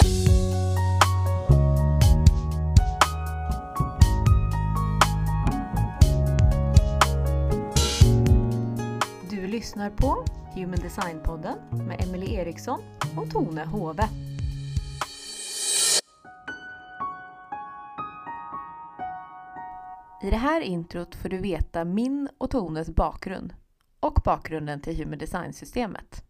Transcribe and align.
Du 0.00 0.06
lyssnar 9.46 9.90
på 9.90 10.24
Human 10.54 10.78
Design-podden 10.78 11.56
med 11.86 12.04
Emily 12.04 12.34
Eriksson 12.34 12.80
och 13.16 13.30
Tone 13.30 13.64
Hove. 13.64 14.08
I 20.22 20.30
det 20.30 20.36
här 20.36 20.60
introt 20.60 21.14
får 21.14 21.28
du 21.28 21.38
veta 21.38 21.84
min 21.84 22.28
och 22.38 22.50
Tones 22.50 22.90
bakgrund 22.90 23.54
och 24.00 24.18
bakgrunden 24.24 24.80
till 24.80 24.96
Human 24.96 25.18
Design-systemet. 25.18 26.29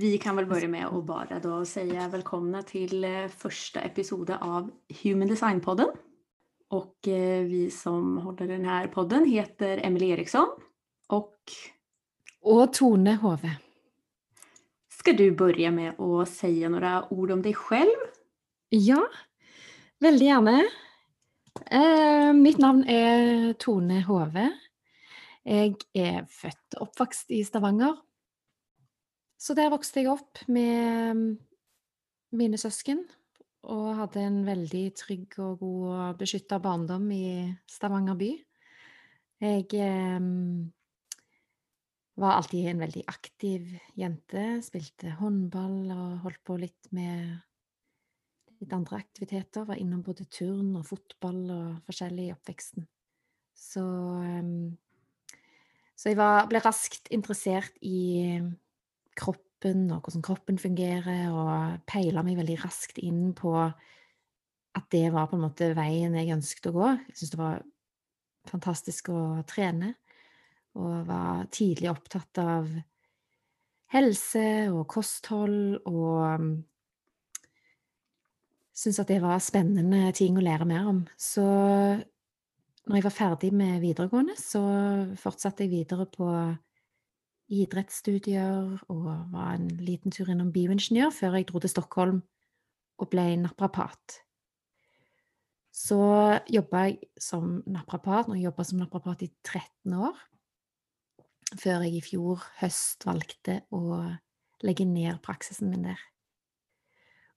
Vi 0.00 0.18
kan 0.18 0.36
väl 0.36 0.46
börja 0.46 0.68
med 0.68 0.86
att 0.86 1.04
bara 1.04 1.40
då 1.40 1.64
säga 1.64 2.08
välkomna 2.08 2.62
till 2.62 3.02
første 3.02 3.38
första 3.38 3.80
episoden 3.80 4.38
av 4.38 4.70
Human 5.02 5.28
Design-podden. 5.28 5.86
Och 6.68 7.08
eh, 7.08 7.44
vi 7.44 7.70
som 7.70 8.18
håller 8.18 8.48
den 8.48 8.64
här 8.64 8.86
podden 8.86 9.26
heter 9.26 9.80
Emily 9.82 10.10
Eriksson. 10.10 10.48
Och 11.08 11.34
Og 12.42 12.72
Tone 12.72 13.14
Hove. 13.14 13.50
ska 14.88 15.12
du 15.12 15.30
börja 15.30 15.70
med 15.70 16.00
att 16.00 16.28
säga 16.28 16.68
några 16.68 17.12
ord 17.12 17.30
om 17.30 17.42
dig 17.42 17.54
själv? 17.54 17.98
Ja, 18.68 19.08
veldig 20.00 20.26
gjerne. 20.26 20.64
Eh, 21.70 22.32
mitt 22.32 22.58
navn 22.58 22.84
er 22.88 23.52
Tone 23.52 24.02
Hove. 24.02 24.50
Jeg 25.44 25.74
er 25.94 26.26
født 26.30 26.74
og 26.76 26.82
oppvokst 26.82 27.30
i 27.30 27.44
Stavanger. 27.44 28.07
Så 29.38 29.54
der 29.54 29.70
vokste 29.70 30.02
jeg 30.02 30.10
opp 30.10 30.40
med 30.50 31.14
mm, 31.14 31.28
mine 32.38 32.58
søsken 32.58 33.04
og 33.68 33.86
hadde 33.98 34.24
en 34.24 34.40
veldig 34.46 34.84
trygg 34.98 35.38
og 35.42 35.60
god 35.62 35.84
og 35.92 36.18
beskytta 36.20 36.58
barndom 36.62 37.06
i 37.14 37.46
Stavanger 37.70 38.18
by. 38.18 38.30
Jeg 39.38 39.66
eh, 39.78 40.28
var 42.18 42.38
alltid 42.38 42.66
en 42.66 42.82
veldig 42.82 43.04
aktiv 43.10 43.68
jente. 43.98 44.46
Spilte 44.66 45.14
håndball 45.20 45.92
og 45.94 46.18
holdt 46.24 46.42
på 46.46 46.58
litt 46.58 46.90
med 46.94 47.36
litt 48.58 48.74
andre 48.74 48.98
aktiviteter. 49.04 49.66
Var 49.68 49.78
innom 49.78 50.02
både 50.06 50.26
turn 50.26 50.74
og 50.80 50.86
fotball 50.88 51.42
og 51.54 51.66
forskjellig 51.86 52.28
i 52.28 52.34
oppveksten. 52.34 52.88
Så, 53.58 53.84
ehm, 54.22 54.78
så 55.98 56.10
jeg 56.10 56.18
var, 56.18 56.46
ble 56.50 56.62
raskt 56.62 57.10
interessert 57.14 57.78
i 57.82 58.40
kroppen 59.18 59.88
og 59.92 60.04
hvordan 60.04 60.24
kroppen 60.24 60.60
fungerer, 60.62 61.28
og 61.34 61.80
peila 61.88 62.24
meg 62.26 62.38
veldig 62.38 62.58
raskt 62.64 63.00
inn 63.02 63.32
på 63.36 63.54
at 63.58 64.86
det 64.94 65.08
var 65.14 65.28
på 65.30 65.38
en 65.38 65.46
måte 65.46 65.72
veien 65.76 66.14
jeg 66.14 66.34
ønsket 66.36 66.70
å 66.70 66.76
gå. 66.76 66.90
Jeg 67.08 67.16
syntes 67.16 67.34
det 67.34 67.40
var 67.40 67.64
fantastisk 68.48 69.10
å 69.12 69.22
trene, 69.48 69.94
og 70.78 71.08
var 71.08 71.48
tidlig 71.54 71.90
opptatt 71.90 72.40
av 72.42 72.68
helse 73.94 74.44
og 74.70 74.84
kosthold 74.90 75.78
og 75.88 76.42
mm, 76.42 76.52
syntes 78.76 79.00
at 79.02 79.10
det 79.10 79.18
var 79.24 79.40
spennende 79.42 80.12
ting 80.16 80.38
å 80.38 80.44
lære 80.44 80.68
mer 80.68 80.90
om. 80.92 81.02
Så 81.18 81.44
når 82.88 83.00
jeg 83.00 83.06
var 83.08 83.16
ferdig 83.16 83.52
med 83.56 83.82
videregående, 83.82 84.36
så 84.38 84.62
fortsatte 85.20 85.66
jeg 85.66 85.74
videre 85.74 86.06
på 86.12 86.28
idrettsstudier 87.48 88.78
og 88.92 89.04
var 89.32 89.56
en 89.56 89.68
liten 89.80 90.12
tur 90.12 90.28
innom 90.30 90.52
bioingeniør 90.52 91.12
før 91.14 91.38
jeg 91.38 91.48
dro 91.48 91.62
til 91.64 91.72
Stockholm 91.72 92.22
og 92.98 93.10
ble 93.12 93.30
naprapat. 93.40 94.20
Så 95.78 95.98
jobba 96.50 96.88
jeg 96.88 96.98
som 97.22 97.60
naprapat, 97.70 98.28
og 98.32 98.40
jobba 98.40 98.64
som 98.66 98.80
naprapat 98.82 99.22
i 99.28 99.30
13 99.46 99.94
år, 99.94 100.16
før 101.54 101.84
jeg 101.86 102.00
i 102.00 102.04
fjor 102.04 102.42
høst 102.58 103.06
valgte 103.06 103.60
å 103.72 104.00
legge 104.66 104.88
ned 104.88 105.20
praksisen 105.24 105.70
min 105.70 105.86
der. 105.86 106.00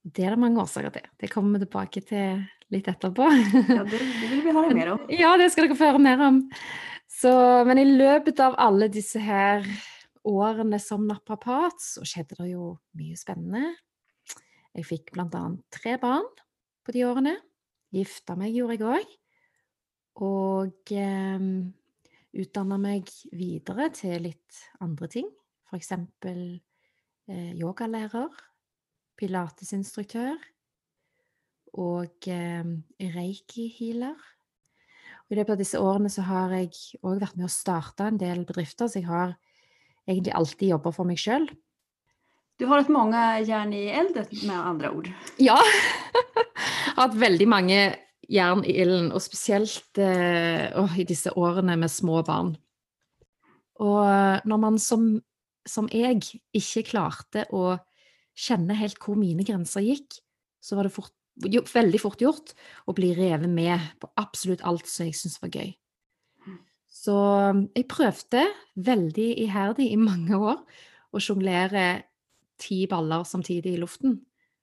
Det 0.02 0.26
er 0.26 0.34
det 0.34 0.42
mange 0.42 0.64
årsaker 0.64 0.90
til. 0.96 1.06
Det 1.22 1.30
kommer 1.30 1.60
vi 1.60 1.68
tilbake 1.68 2.02
til 2.10 2.42
litt 2.74 2.88
etterpå. 2.90 3.28
Ja, 3.70 3.84
det, 3.86 4.00
det 4.02 4.30
vill 4.32 4.42
vi 4.48 4.56
høre 4.56 4.74
mer 4.74 4.96
om. 4.96 5.04
Ja, 5.22 5.36
det 5.38 5.52
skal 5.54 5.68
dere 5.68 5.78
få 5.78 5.92
høre 5.92 6.02
mer 6.02 6.24
om. 6.26 6.42
Så, 7.12 7.32
men 7.68 7.78
i 7.78 7.86
løpet 7.86 8.42
av 8.42 8.58
alle 8.58 8.90
disse 8.90 9.22
her 9.22 9.68
årene 10.28 10.80
som 10.82 11.08
naprapat, 11.10 11.82
så 11.82 12.06
skjedde 12.08 12.38
det 12.42 12.52
jo 12.54 12.76
mye 12.98 13.18
spennende. 13.20 13.74
Jeg 14.76 14.88
fikk 14.88 15.16
annet 15.18 15.64
tre 15.74 15.98
barn 16.00 16.28
på 16.86 16.94
de 16.96 17.04
årene. 17.08 17.36
Gifta 17.92 18.38
meg 18.40 18.56
gjorde 18.56 18.78
jeg 18.78 18.88
òg. 18.88 19.16
Og 20.22 20.94
eh, 20.96 21.46
utdanna 22.42 22.78
meg 22.80 23.10
videre 23.36 23.90
til 23.96 24.28
litt 24.30 24.62
andre 24.84 25.10
ting. 25.12 25.28
Eksempel 25.76 26.42
eh, 27.28 27.52
yogalærer, 27.60 28.32
pilatesinstruktør 29.20 30.40
og 31.80 32.28
eh, 32.28 32.72
reiki-healer. 33.16 34.16
I 35.32 35.38
løpet 35.38 35.54
av 35.54 35.62
disse 35.62 35.80
årene 35.80 36.12
så 36.12 36.26
har 36.28 36.52
jeg 36.58 36.76
òg 37.08 37.22
vært 37.22 37.38
med 37.40 37.48
å 37.48 37.52
starte 37.52 38.08
en 38.08 38.20
del 38.20 38.44
bedrifter, 38.48 38.92
så 38.92 39.00
jeg 39.00 39.08
har 39.08 39.38
egentlig 40.10 40.34
alltid 40.38 40.74
jobba 40.74 40.94
for 40.96 41.08
meg 41.08 41.20
sjøl. 41.22 41.48
Du 42.60 42.68
har 42.70 42.84
hatt 42.84 42.94
mange 42.94 43.20
jern 43.48 43.74
i 43.74 43.88
elden 43.90 44.28
med 44.46 44.56
andre 44.56 44.92
ord. 44.94 45.12
Ja. 45.42 45.58
Jeg 45.58 46.46
har 46.96 47.08
hatt 47.08 47.18
veldig 47.18 47.48
mange 47.50 47.80
jern 48.32 48.62
i 48.68 48.76
ilden, 48.84 49.10
og 49.16 49.24
spesielt 49.24 49.98
øh, 49.98 50.98
i 51.00 51.08
disse 51.08 51.34
årene 51.38 51.78
med 51.80 51.92
små 51.92 52.22
barn. 52.28 52.54
Og 53.82 54.04
eh, 54.06 54.44
når 54.46 54.62
man 54.62 54.78
som, 54.80 55.16
som 55.68 55.90
jeg 55.92 56.22
ikke 56.54 56.86
klarte 56.92 57.48
å 57.50 57.80
kjenne 58.38 58.78
helt 58.78 59.02
hvor 59.02 59.18
mine 59.20 59.46
grenser 59.48 59.84
gikk, 59.86 60.22
så 60.62 60.78
var 60.78 60.88
det 60.88 60.94
fort, 60.96 61.14
jo, 61.50 61.64
veldig 61.66 62.02
fort 62.02 62.22
gjort 62.22 62.54
å 62.86 62.96
bli 62.96 63.12
revet 63.18 63.50
med 63.50 63.90
på 64.02 64.12
absolutt 64.22 64.64
alt 64.68 64.86
som 64.90 65.10
jeg 65.10 65.18
syntes 65.18 65.42
var 65.42 65.54
gøy. 65.56 65.74
Så 67.02 67.16
jeg 67.74 67.88
prøvde 67.90 68.46
veldig 68.78 69.30
iherdig 69.42 69.88
i 69.90 70.00
mange 70.00 70.38
år 70.38 70.60
å 71.12 71.22
sjonglere 71.22 71.86
ti 72.62 72.84
baller 72.90 73.26
samtidig 73.26 73.74
i 73.74 73.82
luften, 73.82 74.20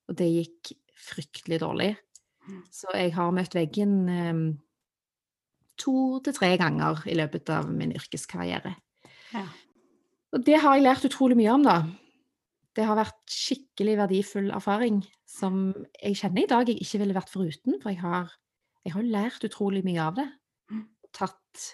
og 0.07 0.19
det 0.19 0.29
gikk 0.31 0.73
fryktelig 1.09 1.59
dårlig. 1.65 1.93
Så 2.73 2.93
jeg 2.95 3.13
har 3.17 3.35
møtt 3.35 3.57
veggen 3.59 3.95
um, 4.09 4.45
to 5.79 6.19
til 6.25 6.37
tre 6.37 6.55
ganger 6.61 7.03
i 7.11 7.17
løpet 7.19 7.51
av 7.53 7.69
min 7.75 7.93
yrkeskarriere. 7.97 8.73
Ja. 9.35 9.45
Og 10.33 10.45
det 10.47 10.61
har 10.63 10.77
jeg 10.77 10.87
lært 10.87 11.09
utrolig 11.09 11.37
mye 11.39 11.57
om, 11.57 11.67
da. 11.67 11.79
Det 12.77 12.87
har 12.87 12.99
vært 12.99 13.19
skikkelig 13.33 13.97
verdifull 13.99 14.53
erfaring 14.55 15.03
som 15.29 15.73
jeg 15.99 16.21
kjenner 16.21 16.45
i 16.45 16.51
dag 16.51 16.71
jeg 16.71 16.85
ikke 16.85 17.03
ville 17.03 17.17
vært 17.17 17.33
foruten, 17.33 17.81
for 17.83 17.93
jeg 17.93 18.01
har, 18.05 18.31
jeg 18.87 18.95
har 18.95 19.11
lært 19.19 19.47
utrolig 19.49 19.83
mye 19.87 20.05
av 20.05 20.19
det. 20.21 20.29
Og 20.79 21.13
tatt 21.17 21.67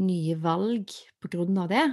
nye 0.00 0.36
valg 0.40 0.92
på 1.20 1.30
grunn 1.32 1.58
av 1.60 1.68
det. 1.72 1.84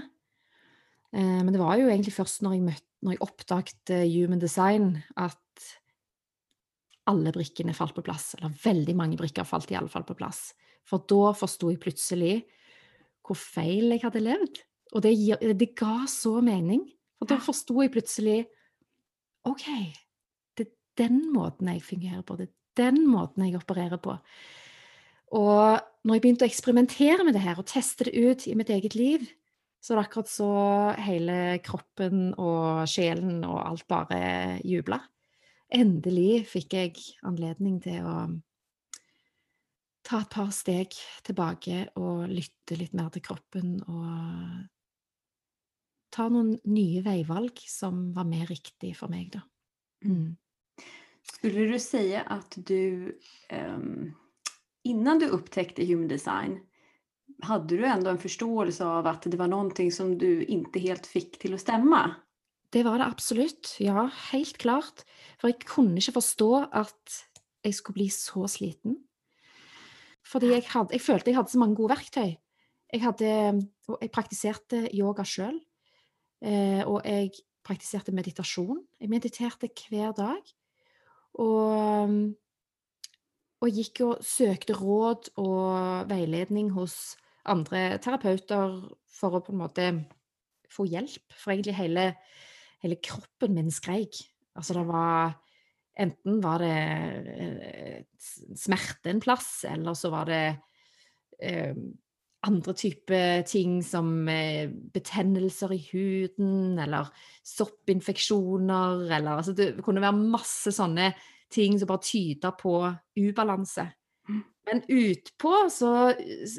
Eh, 1.15 1.39
men 1.43 1.51
det 1.53 1.61
var 1.61 1.79
jo 1.79 1.89
egentlig 1.89 2.15
først 2.15 2.43
når 2.45 2.55
jeg, 2.55 2.65
møtte, 2.69 2.87
når 3.03 3.15
jeg 3.15 3.23
oppdaget 3.25 3.93
eh, 3.95 4.07
human 4.13 4.41
design, 4.41 4.91
at 5.17 5.37
alle 7.09 7.33
brikkene 7.33 7.73
falt 7.73 7.95
på 7.97 8.05
plass. 8.05 8.33
Eller 8.37 8.53
veldig 8.63 8.95
mange 8.97 9.19
brikker 9.19 9.47
falt 9.47 9.71
i 9.73 9.77
alle 9.79 9.91
fall 9.91 10.05
på 10.07 10.17
plass. 10.17 10.51
For 10.87 11.05
da 11.09 11.33
forsto 11.37 11.71
jeg 11.73 11.81
plutselig 11.81 12.35
hvor 13.25 13.37
feil 13.37 13.93
jeg 13.93 14.03
hadde 14.05 14.23
levd. 14.25 14.61
Og 14.95 15.03
det, 15.05 15.13
det 15.59 15.73
ga 15.77 16.05
så 16.09 16.39
mening. 16.45 16.85
For 17.19 17.29
da 17.29 17.37
forsto 17.43 17.75
jeg 17.83 17.93
plutselig 17.93 18.39
OK, 19.47 19.65
det 20.57 20.65
er 20.65 20.73
den 21.03 21.21
måten 21.33 21.69
jeg 21.71 21.85
fungerer 21.85 22.23
på. 22.25 22.37
Det 22.39 22.49
er 22.49 22.89
den 22.89 23.03
måten 23.09 23.45
jeg 23.45 23.59
opererer 23.59 24.01
på. 24.01 24.15
Og 25.35 25.79
når 26.05 26.15
jeg 26.15 26.23
begynte 26.23 26.47
å 26.47 26.49
eksperimentere 26.49 27.25
med 27.27 27.35
det 27.37 27.43
her 27.43 27.59
og 27.59 27.67
teste 27.69 28.07
det 28.07 28.15
ut 28.17 28.47
i 28.49 28.55
mitt 28.57 28.71
eget 28.73 28.95
liv, 28.97 29.27
så 29.79 29.93
var 29.93 30.01
det 30.01 30.07
akkurat 30.09 30.31
så 30.31 30.51
hele 30.99 31.37
kroppen 31.63 32.33
og 32.33 32.83
sjelen 32.89 33.43
og 33.47 33.59
alt 33.61 33.85
bare 33.87 34.59
jubla. 34.67 34.99
Endelig 35.69 36.47
fikk 36.49 36.75
jeg 36.75 37.03
anledning 37.27 37.77
til 37.83 38.03
å 38.09 38.17
ta 40.09 40.23
et 40.23 40.33
par 40.33 40.49
steg 40.55 40.95
tilbake 41.25 41.85
og 42.01 42.27
lytte 42.31 42.79
litt 42.79 42.95
mer 42.97 43.11
til 43.13 43.23
kroppen 43.23 43.77
og 43.85 44.67
ta 46.09 46.25
noen 46.33 46.55
nye 46.65 47.03
veivalg 47.05 47.61
som 47.69 48.09
var 48.15 48.25
mer 48.25 48.49
riktig 48.49 48.95
for 48.97 49.11
meg, 49.13 49.29
da. 49.35 49.43
Mm. 50.07 50.33
Skulle 51.29 51.67
du 51.69 51.77
si 51.83 52.07
at 52.17 52.55
du 52.65 53.13
ehm, 53.53 54.09
innan 54.89 55.19
du 55.19 55.29
upptäckte 55.29 55.85
human 55.85 56.07
design 56.07 56.59
hade 57.41 57.77
du 57.77 57.85
ändå 57.85 58.09
en 58.09 58.17
förståelse 58.17 58.85
av 58.85 59.07
att 59.07 59.21
det 59.21 59.37
var 59.37 59.47
någonting 59.47 59.91
som 59.91 60.17
du 60.17 60.43
inte 60.43 60.79
helt 60.79 61.07
fick 61.07 61.39
till 61.39 61.53
att 61.53 61.61
stämma? 61.61 62.15
det 62.69 62.83
var 62.83 62.97
det 62.97 63.05
absolutt. 63.05 63.75
Ja, 63.79 64.09
helt 64.31 64.57
klart. 64.57 65.03
For 65.41 65.49
jeg 65.49 65.65
kunne 65.65 65.97
ikke 65.97 66.19
forstå 66.19 66.51
at 66.71 67.15
jeg 67.65 67.75
skulle 67.75 67.97
bli 67.97 68.09
så 68.13 68.45
sliten. 68.47 68.99
Fordi 70.25 70.51
jeg, 70.53 70.67
hadde, 70.69 70.93
jeg 70.93 71.01
følte 71.01 71.31
jeg 71.31 71.39
hadde 71.39 71.51
så 71.51 71.61
mange 71.61 71.77
gode 71.79 71.95
verktøy. 71.95 72.35
Jeg, 72.93 73.01
hadde, 73.01 73.31
jeg 73.89 74.11
praktiserte 74.13 74.83
yoga 74.93 75.25
sjøl. 75.25 75.57
Eh, 76.45 76.83
og 76.85 77.01
jeg 77.05 77.33
praktiserte 77.65 78.13
meditasjon. 78.15 78.83
Jeg 79.01 79.09
mediterte 79.09 79.71
hver 79.89 80.13
dag. 80.17 80.53
Og, 81.41 82.13
og 83.59 83.75
gikk 83.75 84.03
og 84.05 84.23
søkte 84.23 84.75
råd 84.77 85.33
og 85.41 86.09
veiledning 86.09 86.71
hos 86.75 87.17
andre 87.49 87.97
terapeuter 88.03 88.79
for 89.11 89.35
å 89.35 89.43
på 89.43 89.53
en 89.53 89.61
måte 89.61 89.89
få 90.71 90.85
hjelp. 90.87 91.25
For 91.35 91.53
egentlig 91.53 91.75
hele, 91.79 92.05
hele 92.83 92.99
kroppen 93.03 93.57
min 93.57 93.71
skreik. 93.73 94.21
Altså 94.55 94.79
det 94.79 94.87
var 94.89 95.37
Enten 95.99 96.37
var 96.39 96.61
det 96.63 96.75
eh, 97.27 98.03
smerte 98.55 99.11
en 99.11 99.19
plass, 99.19 99.65
eller 99.67 99.97
så 99.99 100.07
var 100.13 100.29
det 100.29 100.43
eh, 101.43 101.73
andre 102.47 102.73
typer 102.77 103.41
ting 103.43 103.81
som 103.83 104.13
eh, 104.31 104.71
betennelser 104.93 105.73
i 105.75 105.81
huden, 105.89 106.79
eller 106.79 107.09
soppinfeksjoner, 107.43 109.09
eller 109.09 109.41
altså 109.41 109.51
Det 109.57 109.73
kunne 109.83 110.05
være 110.05 110.29
masse 110.37 110.71
sånne 110.77 111.09
ting 111.51 111.79
som 111.79 111.89
bare 111.89 112.05
tyder 112.05 112.53
på 112.59 112.75
ubalanse. 113.19 113.87
Mm. 114.29 114.43
Men 114.69 114.83
utpå 114.85 115.53
så 115.73 115.93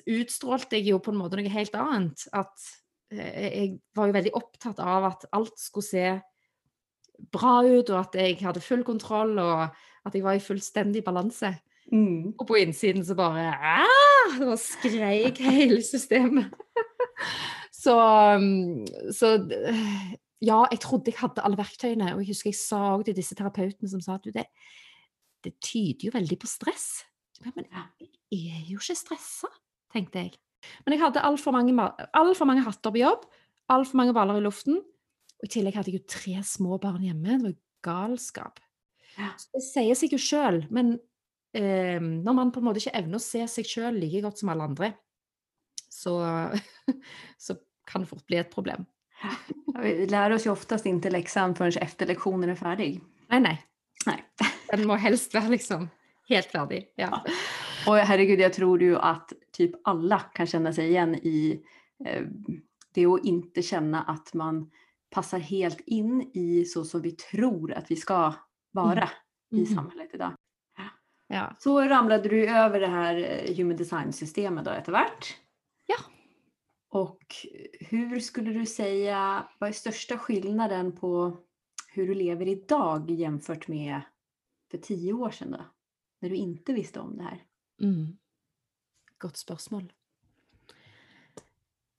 utstrålte 0.07 0.79
jeg 0.79 0.91
jo 0.91 1.01
på 1.03 1.13
en 1.15 1.21
måte 1.21 1.39
noe 1.39 1.53
helt 1.53 1.77
annet. 1.79 2.27
At 2.35 2.69
jeg 3.11 3.79
var 3.97 4.11
jo 4.11 4.17
veldig 4.17 4.35
opptatt 4.39 4.83
av 4.83 5.09
at 5.11 5.27
alt 5.35 5.59
skulle 5.59 5.87
se 5.87 6.11
bra 7.35 7.61
ut, 7.67 7.91
og 7.91 7.99
at 7.99 8.17
jeg 8.17 8.39
hadde 8.41 8.63
full 8.65 8.85
kontroll, 8.87 9.35
og 9.39 9.67
at 10.07 10.15
jeg 10.17 10.25
var 10.25 10.39
i 10.39 10.43
fullstendig 10.43 11.03
balanse. 11.05 11.53
Mm. 11.93 12.37
Og 12.39 12.47
på 12.47 12.61
innsiden 12.61 13.03
så 13.03 13.17
bare 13.19 13.49
ah, 13.51 14.37
Da 14.39 14.55
skreik 14.57 15.41
hele 15.43 15.83
systemet. 15.83 16.53
så, 17.83 17.97
um, 18.39 18.87
så 19.13 19.35
ja, 20.41 20.63
jeg 20.73 20.81
trodde 20.81 21.13
jeg 21.13 21.21
hadde 21.21 21.45
alle 21.45 21.59
verktøyene. 21.61 22.13
Og 22.15 22.23
jeg 22.23 22.33
husker 22.33 22.51
jeg 22.51 22.61
sa 22.61 22.81
òg 22.95 23.05
til 23.09 23.17
disse 23.17 23.37
terapeutene 23.39 23.91
som 23.93 24.03
sa 24.05 24.17
at 24.17 24.29
det, 24.33 24.47
det 25.45 25.55
tyder 25.65 26.09
jo 26.09 26.15
veldig 26.15 26.39
på 26.41 26.49
stress. 26.51 26.89
Men 27.45 27.67
jeg 28.33 28.47
er 28.55 28.71
jo 28.71 28.81
ikke 28.81 28.99
stressa, 28.99 29.51
tenkte 29.93 30.25
jeg. 30.25 30.39
Men 30.85 30.97
jeg 30.97 31.03
hadde 31.05 31.25
altfor 31.25 31.55
mange, 31.57 31.75
alt 31.77 32.43
mange 32.49 32.65
hatter 32.67 32.93
på 32.93 33.01
jobb, 33.01 33.25
altfor 33.73 34.01
mange 34.01 34.17
baller 34.17 34.41
i 34.41 34.45
luften. 34.45 34.81
Og 35.41 35.49
i 35.49 35.53
tillegg 35.55 35.77
hadde 35.79 35.93
jeg 35.93 36.03
jo 36.03 36.11
tre 36.13 36.41
små 36.45 36.77
barn 36.81 37.05
hjemme. 37.05 37.37
Det 37.37 37.45
var 37.45 37.55
jo 37.55 37.61
galskap. 37.85 38.61
Ja. 39.19 39.33
det 39.53 39.61
sier 39.65 39.97
seg 39.99 40.13
jo 40.15 40.21
sjøl, 40.23 40.63
men 40.73 40.95
eh, 41.57 41.99
når 41.99 42.37
man 42.37 42.53
på 42.55 42.61
en 42.61 42.69
måte 42.69 42.81
ikke 42.81 42.95
evner 42.97 43.19
å 43.19 43.25
se 43.25 43.43
seg 43.51 43.67
sjøl 43.69 43.99
like 43.99 44.21
godt 44.25 44.41
som 44.41 44.53
alle 44.53 44.69
andre, 44.71 44.93
så, 45.91 46.15
så 47.45 47.57
kan 47.91 48.05
det 48.05 48.11
fort 48.13 48.25
bli 48.29 48.39
et 48.41 48.53
problem. 48.53 48.87
Vi 49.81 50.07
lærer 50.11 50.35
oss 50.37 50.47
jo 50.47 50.55
oftest 50.55 50.89
ikke 50.89 51.13
leksen 51.13 51.55
før 51.59 51.77
etter 51.83 52.09
leksjonen 52.11 52.53
er 52.53 52.59
ferdig. 52.59 52.93
Nei, 53.31 53.41
nei. 53.45 53.57
nei. 54.09 54.19
Den 54.71 54.87
må 54.89 54.99
helst 55.01 55.35
være 55.37 55.55
liksom 55.55 55.89
helt 56.31 56.51
ferdig. 56.53 56.83
Ja. 57.01 57.11
ja. 57.13 57.37
Og 57.91 58.01
herregud, 58.07 58.41
jeg 58.43 58.55
tror 58.57 58.83
jo 58.85 58.99
at 59.03 59.33
typ 59.57 59.79
alle 59.89 60.21
kan 60.37 60.49
kjenne 60.51 60.73
seg 60.77 60.93
igjen 60.93 61.17
i 61.27 61.41
eh, 62.07 62.27
det 62.95 63.07
å 63.07 63.17
ikke 63.19 63.65
kjenne 63.65 64.03
at 64.11 64.33
man 64.39 64.65
passar 65.11 65.43
helt 65.43 65.81
inn 65.91 66.21
i 66.39 66.63
så 66.69 66.85
som 66.87 67.03
vi 67.03 67.17
tror 67.19 67.75
at 67.79 67.91
vi 67.91 67.99
skal 67.99 68.37
være 68.77 69.09
mm. 69.09 69.59
i 69.59 69.65
mm. 69.65 69.73
samhället 69.75 70.15
idag. 70.19 70.37
Ja. 71.31 71.57
Så 71.59 71.77
ramlade 71.89 72.29
du 72.29 72.43
over 72.43 72.81
det 72.83 72.91
her 72.91 73.19
eh, 73.23 73.57
human 73.57 73.77
design-systemet 73.79 74.65
då 74.67 74.71
etter 74.75 74.93
Og 76.91 77.21
hur 77.81 78.21
skulle 78.21 78.53
du 78.53 78.67
säga, 78.67 79.49
vad 79.59 79.69
är 79.69 79.73
största 79.73 80.19
skillnaden 80.19 80.93
på 80.97 81.39
hur 81.93 82.07
du 82.07 82.15
lever 82.15 82.49
idag 82.49 83.11
jämfört 83.11 83.69
med 83.69 84.01
for 84.71 84.79
tio 84.79 85.13
år 85.13 85.31
siden 85.31 85.53
då? 85.53 85.65
När 86.21 86.31
du 86.31 86.37
ikke 86.37 86.73
visste 86.73 87.01
om 87.01 87.17
det 87.17 87.25
her? 87.25 87.45
Mm. 87.83 88.19
Godt 89.19 89.37
spørsmål. 89.37 89.93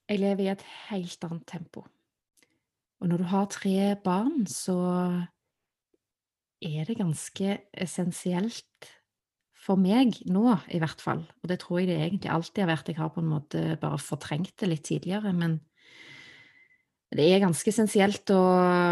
Jeg 0.09 0.19
lever 0.19 0.43
i 0.43 0.51
et 0.51 0.63
helt 0.89 1.23
annet 1.23 1.47
tempo. 1.47 1.85
Og 2.99 3.07
når 3.07 3.17
du 3.17 3.23
har 3.23 3.45
tre 3.45 3.95
barn, 4.03 4.45
så 4.47 4.75
er 6.61 6.85
det 6.85 6.97
ganske 6.97 7.57
essensielt 7.73 8.91
for 9.62 9.78
meg 9.78 10.18
nå, 10.25 10.46
i 10.74 10.80
hvert 10.81 11.02
fall. 11.04 11.22
Og 11.42 11.52
det 11.52 11.60
tror 11.62 11.81
jeg 11.81 11.92
det 11.92 12.00
egentlig 12.00 12.31
alltid 12.34 12.63
har 12.63 12.72
vært. 12.74 12.90
Jeg 12.90 12.98
har 12.98 13.12
på 13.13 13.22
en 13.22 13.30
måte 13.30 13.62
bare 13.81 14.00
fortrengt 14.02 14.56
det 14.58 14.69
litt 14.72 14.86
tidligere. 14.88 15.34
Men 15.38 15.60
det 17.13 17.28
er 17.28 17.44
ganske 17.44 17.69
essensielt 17.69 18.31
å 18.34 18.42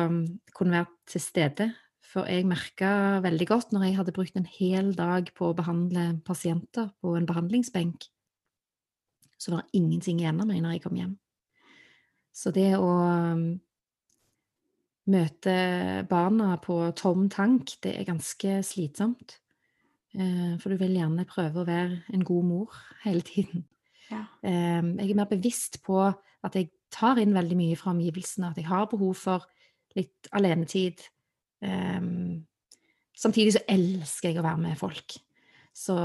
um, 0.09 0.19
kunne 0.55 0.81
være 0.81 0.91
til 1.09 1.23
stede. 1.23 1.69
For 2.09 2.29
jeg 2.29 2.47
merka 2.49 2.91
veldig 3.23 3.47
godt 3.49 3.73
når 3.73 3.87
jeg 3.87 3.97
hadde 3.99 4.13
brukt 4.13 4.37
en 4.37 4.49
hel 4.49 4.93
dag 4.97 5.29
på 5.37 5.49
å 5.49 5.57
behandle 5.57 6.05
pasienter 6.25 6.89
på 7.01 7.13
en 7.17 7.27
behandlingsbenk, 7.29 8.07
så 9.39 9.53
var 9.53 9.65
det 9.65 9.79
ingenting 9.79 10.21
igjen 10.21 10.41
av 10.41 10.49
meg 10.49 10.61
når 10.63 10.75
jeg 10.75 10.85
kom 10.85 10.97
hjem. 10.99 11.17
Så 12.35 12.53
det 12.53 12.71
å 12.77 12.89
um, 12.89 13.45
møte 15.09 15.53
barna 16.09 16.55
på 16.61 16.81
tom 16.97 17.29
tank, 17.31 17.77
det 17.85 17.95
er 17.97 18.09
ganske 18.09 18.59
slitsomt. 18.65 19.39
Eh, 20.17 20.57
for 20.57 20.73
du 20.73 20.79
vil 20.79 20.97
gjerne 20.97 21.27
prøve 21.29 21.61
å 21.61 21.67
være 21.67 22.01
en 22.15 22.25
god 22.25 22.47
mor 22.47 22.79
hele 23.03 23.21
tiden. 23.25 23.65
Ja. 24.09 24.23
Eh, 24.41 24.81
jeg 24.81 25.11
er 25.11 25.19
mer 25.19 25.29
bevisst 25.29 25.81
på 25.85 26.01
at 26.07 26.55
jeg 26.57 26.71
tar 26.89 27.21
inn 27.21 27.35
veldig 27.35 27.57
mye 27.59 27.77
fra 27.77 27.93
omgivelsene, 27.93 28.49
at 28.49 28.57
jeg 28.57 28.69
har 28.69 28.89
behov 28.89 29.13
for 29.19 29.45
litt 29.97 30.29
alenetid. 30.33 31.03
Eh, 31.61 32.01
samtidig 33.13 33.53
så 33.57 33.65
elsker 33.69 34.31
jeg 34.31 34.41
å 34.41 34.47
være 34.47 34.63
med 34.65 34.79
folk. 34.79 35.19
Så, 35.79 35.95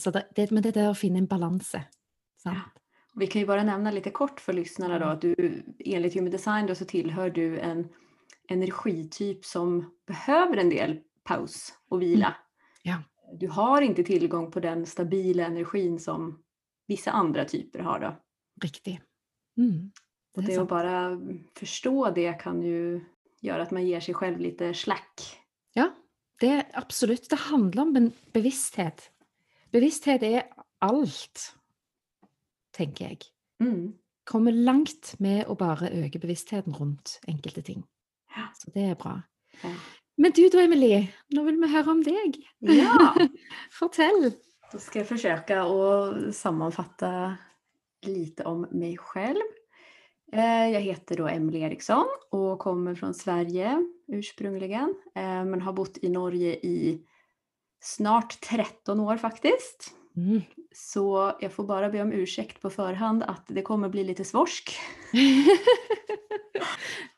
så 0.00 0.10
det, 0.10 0.48
men 0.50 0.64
det 0.64 0.72
er 0.72 0.78
det 0.80 0.86
å 0.90 0.96
finne 0.96 1.20
en 1.20 1.28
balanse. 1.30 1.84
Ja. 2.42 2.64
Vi 3.18 3.28
kan 3.30 3.42
jo 3.42 3.50
bare 3.50 3.66
nevne 3.66 3.92
litt 3.94 4.08
kort 4.16 4.40
for 4.42 4.56
lyssnarna 4.56 4.98
at 5.12 5.22
du 5.22 5.34
enligt 5.36 6.16
Human 6.16 6.32
Design 6.32 6.66
då, 6.66 6.74
så 6.74 6.86
tilhører 6.88 7.34
du 7.34 7.58
en 7.62 7.84
energityp 8.50 9.44
som 9.44 9.92
behøver 10.08 10.62
en 10.62 10.72
del 10.72 10.96
paus 11.28 11.74
og 11.92 12.00
hvile. 12.02 12.32
Mm. 12.32 12.48
Ja. 12.88 12.98
Du 13.32 13.48
har 13.48 13.82
inte 13.82 14.04
tillgång 14.04 14.50
på 14.50 14.60
den 14.60 14.86
stabila 14.86 15.46
energin 15.46 15.98
som 16.00 16.42
vissa 16.86 17.10
andra 17.10 17.44
typer 17.44 17.78
har. 17.78 18.00
Då. 18.00 18.16
Riktig. 18.62 19.00
Mm. 19.56 19.92
Det, 20.34 20.40
och 20.40 20.42
det 20.42 20.56
att 20.56 20.68
bara 20.68 21.20
förstå 21.54 22.10
det 22.10 22.32
kan 22.32 22.62
ju 22.62 23.00
göra 23.40 23.62
att 23.62 23.70
man 23.70 23.86
ger 23.86 24.00
sig 24.00 24.14
själv 24.14 24.38
lite 24.38 24.74
slack. 24.74 25.38
Ja, 25.72 25.90
det 26.40 26.66
absolutt. 26.72 27.30
Det 27.30 27.36
handler 27.36 27.82
om 27.82 28.12
bevissthet. 28.32 29.10
Bevissthet 29.70 30.22
er 30.22 30.42
alt, 30.78 31.54
tenker 32.76 33.04
jeg. 33.04 33.18
Mm. 33.60 33.92
Kommer 34.24 34.52
langt 34.52 35.14
med 35.18 35.46
å 35.48 35.56
bare 35.58 35.90
øke 35.90 36.20
bevisstheten 36.20 36.74
rundt 36.76 37.20
enkelte 37.26 37.62
ting. 37.62 37.84
Så 38.54 38.70
det 38.70 38.90
er 38.90 38.94
bra. 38.94 39.22
Ja. 39.62 39.72
Men 40.18 40.34
du 40.34 40.44
da, 40.50 40.64
Emilie, 40.64 41.04
nå 41.34 41.44
vil 41.46 41.60
vi 41.62 41.70
høre 41.70 41.92
om 41.94 42.00
deg. 42.02 42.40
Ja. 42.66 43.12
Fortell. 43.78 44.32
Da 44.68 44.80
skal 44.82 45.04
jeg 45.04 45.08
forsøke 45.08 45.60
å 45.62 45.84
sammenfatte 46.34 47.10
litt 48.06 48.42
om 48.46 48.64
meg 48.74 48.98
selv. 49.12 49.44
Eh, 50.34 50.66
jeg 50.74 50.84
heter 50.90 51.22
da 51.22 51.30
Emilie 51.32 51.70
Eriksson 51.70 52.10
og 52.36 52.58
kommer 52.60 52.98
fra 52.98 53.12
Sverige 53.16 53.78
ursprungelig, 54.12 54.74
eh, 55.16 55.44
men 55.46 55.62
har 55.64 55.76
bodd 55.76 56.02
i 56.04 56.10
Norge 56.12 56.58
i 56.66 56.98
snart 57.80 58.36
13 58.42 58.98
år, 59.00 59.16
faktisk. 59.22 59.92
Mm. 60.18 60.42
Så 60.74 61.04
jeg 61.42 61.52
får 61.54 61.66
bare 61.68 61.90
be 61.92 62.02
om 62.02 62.12
unnskyldning 62.12 62.62
på 62.62 62.70
forhånd 62.72 63.24
at 63.26 63.50
det 63.54 63.64
kommer 63.66 63.90
bli 63.92 64.04
litt 64.08 64.22
svorsk. 64.26 64.74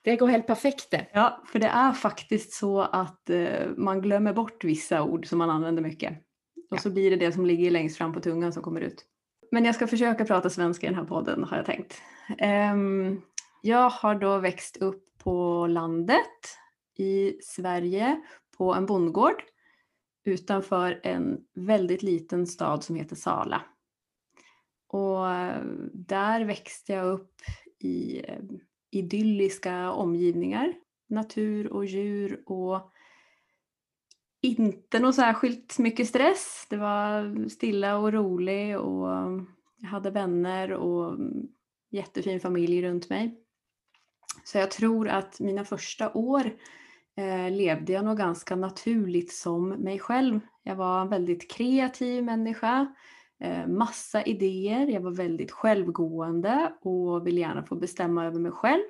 det 0.06 0.16
går 0.20 0.34
helt 0.34 0.48
perfekt 0.48 0.90
det. 0.94 1.06
Ja, 1.16 1.32
for 1.48 1.62
det 1.62 1.70
er 1.72 1.96
faktisk 1.96 2.54
så 2.56 2.72
at 2.86 3.32
uh, 3.32 3.72
man 3.80 4.02
glemmer 4.04 4.36
bort 4.36 4.64
vissa 4.66 5.02
ord 5.04 5.26
som 5.28 5.42
man 5.42 5.52
anvender 5.52 5.86
mye. 5.86 6.14
Og 6.70 6.78
ja. 6.78 6.84
så 6.84 6.92
blir 6.94 7.14
det 7.14 7.22
det 7.24 7.32
som 7.34 7.48
ligger 7.48 7.74
lengst 7.74 7.98
fram 7.98 8.14
på 8.14 8.22
tunga, 8.24 8.52
som 8.54 8.64
kommer 8.64 8.86
ut. 8.86 9.04
Men 9.50 9.66
jeg 9.66 9.76
skal 9.76 9.90
forsøke 9.90 10.24
å 10.24 10.28
prate 10.28 10.52
svensk 10.52 10.84
i 10.84 10.92
denne 10.92 11.06
podden, 11.08 11.48
har 11.50 11.62
jeg 11.62 11.70
tenkt. 11.72 11.98
Um, 12.38 13.20
jeg 13.66 13.94
har 13.96 14.20
da 14.20 14.36
vokst 14.44 14.78
opp 14.86 15.02
på 15.20 15.34
landet 15.68 16.54
i 17.02 17.34
Sverige 17.44 18.14
på 18.56 18.70
en 18.72 18.86
bondgård 18.88 19.42
utenfor 20.24 21.00
en 21.02 21.38
veldig 21.54 22.02
liten 22.02 22.46
stad 22.46 22.84
som 22.84 22.96
heter 23.00 23.16
Sala. 23.16 23.62
Og 24.96 25.24
eh, 25.30 25.64
der 25.94 26.46
vokste 26.48 26.96
jeg 26.96 27.16
opp 27.16 27.50
i 27.86 28.20
eh, 28.20 28.44
idylliske 28.90 29.74
omgivninger 29.94 30.74
natur 31.10 31.72
och 31.72 31.84
djur 31.84 32.42
och 32.46 32.92
inte 34.42 34.98
något 34.98 35.14
särskilt 35.14 35.78
mycket 35.78 36.08
stress. 36.08 36.66
Det 36.70 36.76
var 36.76 37.48
stilla 37.48 37.96
och 37.98 38.12
rolig 38.12 38.78
och 38.78 39.08
jag 39.76 39.88
hade 39.88 40.10
vänner 40.10 40.72
och 40.72 41.18
jättefin 41.90 42.40
familj 42.40 42.82
runt 42.82 43.10
mig. 43.10 43.36
Så 44.44 44.58
jag 44.58 44.70
tror 44.70 45.08
att 45.08 45.40
mina 45.40 45.64
första 45.64 46.12
år 46.12 46.52
eh, 47.20 47.50
levde 47.50 47.92
jag 47.92 48.04
nog 48.04 48.16
ganska 48.16 48.56
naturligt 48.56 49.32
som 49.32 49.68
mig 49.68 49.98
själv. 49.98 50.40
Jag 50.62 50.76
var 50.76 51.00
en 51.00 51.08
väldigt 51.08 51.50
kreativ 51.50 52.24
människa, 52.24 52.94
eh, 53.40 53.66
massa 53.66 54.22
idéer, 54.22 54.86
jag 54.86 55.00
var 55.00 55.10
väldigt 55.10 55.50
självgående 55.50 56.72
och 56.80 57.26
ville 57.26 57.40
gärna 57.40 57.62
få 57.62 57.74
bestämma 57.74 58.26
över 58.26 58.40
mig 58.40 58.52
själv. 58.52 58.82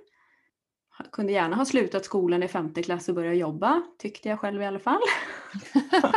Jag 0.99 1.11
kunde 1.11 1.33
gärna 1.33 1.57
ha 1.57 1.65
slutat 1.65 2.05
skolan 2.05 2.43
i 2.43 2.49
femte 2.49 2.83
klass 2.83 3.09
och 3.09 3.15
börjat 3.15 3.37
jobba, 3.37 3.83
tyckte 3.99 4.29
jag 4.29 4.41
själv 4.41 4.63
i 4.63 4.67
alla 4.67 4.79
fall. 4.79 5.01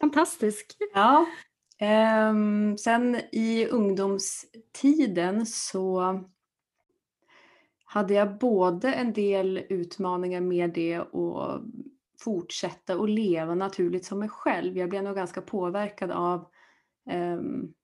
Fantastisk. 0.00 0.76
Ja. 0.94 1.26
Ehm, 1.78 2.78
sen 2.78 3.20
i 3.32 3.66
ungdomstiden 3.66 5.46
så 5.46 6.20
hade 7.94 8.14
jag 8.14 8.38
både 8.38 8.92
en 8.92 9.12
del 9.12 9.66
utmaningar 9.68 10.40
med 10.40 10.70
det 10.70 11.00
och 11.00 11.60
fortsätta 12.20 12.94
att 12.94 13.10
leva 13.10 13.54
naturligt 13.54 14.04
som 14.04 14.18
mig 14.18 14.28
själv. 14.28 14.76
Jag 14.76 14.90
blev 14.90 15.02
nog 15.02 15.16
ganska 15.16 15.40
påverkad 15.42 16.10
av 16.10 16.46
um, 17.10 17.74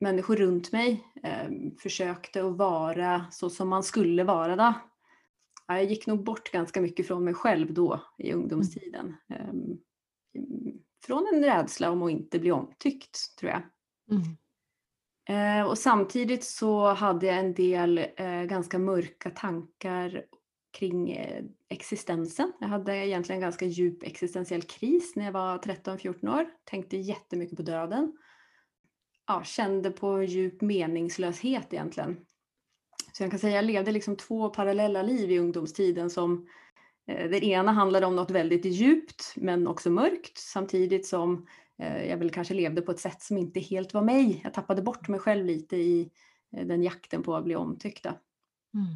människor 0.00 0.36
runt 0.36 0.72
mig. 0.72 1.04
Um, 1.48 1.76
försökte 1.82 2.44
att 2.44 2.56
vara 2.56 3.24
så 3.30 3.50
som 3.50 3.68
man 3.68 3.82
skulle 3.82 4.24
vara 4.24 4.56
då. 4.56 4.74
Jag 5.66 5.84
gick 5.84 6.06
nog 6.06 6.24
bort 6.24 6.52
ganska 6.52 6.80
mycket 6.80 7.06
från 7.06 7.24
mig 7.24 7.34
själv 7.34 7.74
då 7.74 8.00
i 8.18 8.32
ungdomstiden. 8.32 9.16
Um, 9.50 9.78
från 11.06 11.26
en 11.34 11.44
rädsla 11.44 11.90
om 11.90 12.02
att 12.02 12.10
inte 12.10 12.38
bli 12.38 12.52
omtyckt 12.52 13.38
tror 13.38 13.50
jag. 13.50 13.62
Mm. 14.10 14.36
Eh, 15.28 15.66
och 15.66 15.78
samtidigt 15.78 16.44
så 16.44 16.86
hade 16.86 17.26
jag 17.26 17.38
en 17.38 17.54
del 17.54 17.98
eh, 18.16 18.42
ganska 18.42 18.78
mörka 18.78 19.30
tankar 19.30 20.24
kring 20.78 21.10
eh, 21.10 21.44
existensen. 21.68 22.52
Jag 22.60 22.68
hade 22.68 22.96
egentligen 22.96 23.36
en 23.36 23.46
ganska 23.46 23.66
djup 23.66 24.02
existentiell 24.02 24.62
kris 24.62 25.16
när 25.16 25.24
jag 25.24 25.32
var 25.32 25.58
13-14 25.58 26.40
år. 26.40 26.46
Tänkte 26.64 26.96
jättemycket 26.96 27.56
på 27.56 27.62
döden. 27.62 28.12
Ja, 29.26 29.42
kände 29.44 29.90
på 29.90 30.22
djup 30.22 30.60
meningslöshet 30.60 31.72
egentligen. 31.72 32.16
Så 33.12 33.22
jag 33.22 33.30
kan 33.30 33.40
säga 33.40 33.56
jag 33.56 33.64
levde 33.64 33.92
liksom 33.92 34.16
två 34.16 34.48
parallella 34.48 35.02
liv 35.02 35.30
i 35.30 35.38
ungdomstiden 35.38 36.10
som 36.10 36.46
eh, 37.08 37.30
det 37.30 37.44
ena 37.44 37.72
handlade 37.72 38.06
om 38.06 38.16
något 38.16 38.30
väldigt 38.30 38.64
djupt 38.64 39.32
men 39.36 39.66
också 39.66 39.90
mörkt 39.90 40.38
samtidigt 40.38 41.06
som 41.06 41.46
jag 41.78 42.16
väl 42.16 42.30
kanske 42.30 42.54
levde 42.54 42.82
på 42.82 42.90
ett 42.90 43.00
sätt 43.00 43.22
som 43.22 43.38
inte 43.38 43.60
helt 43.60 43.94
var 43.94 44.02
mig. 44.02 44.40
Jag 44.44 44.54
tappade 44.54 44.82
bort 44.82 45.08
mig 45.08 45.20
själv 45.20 45.44
lite 45.44 45.76
i 45.76 46.10
eh, 46.56 46.66
den 46.66 46.82
jakten 46.82 47.22
på 47.22 47.36
att 47.36 47.44
bli 47.44 47.56
omtyckta. 47.56 48.08
Mm. 48.74 48.86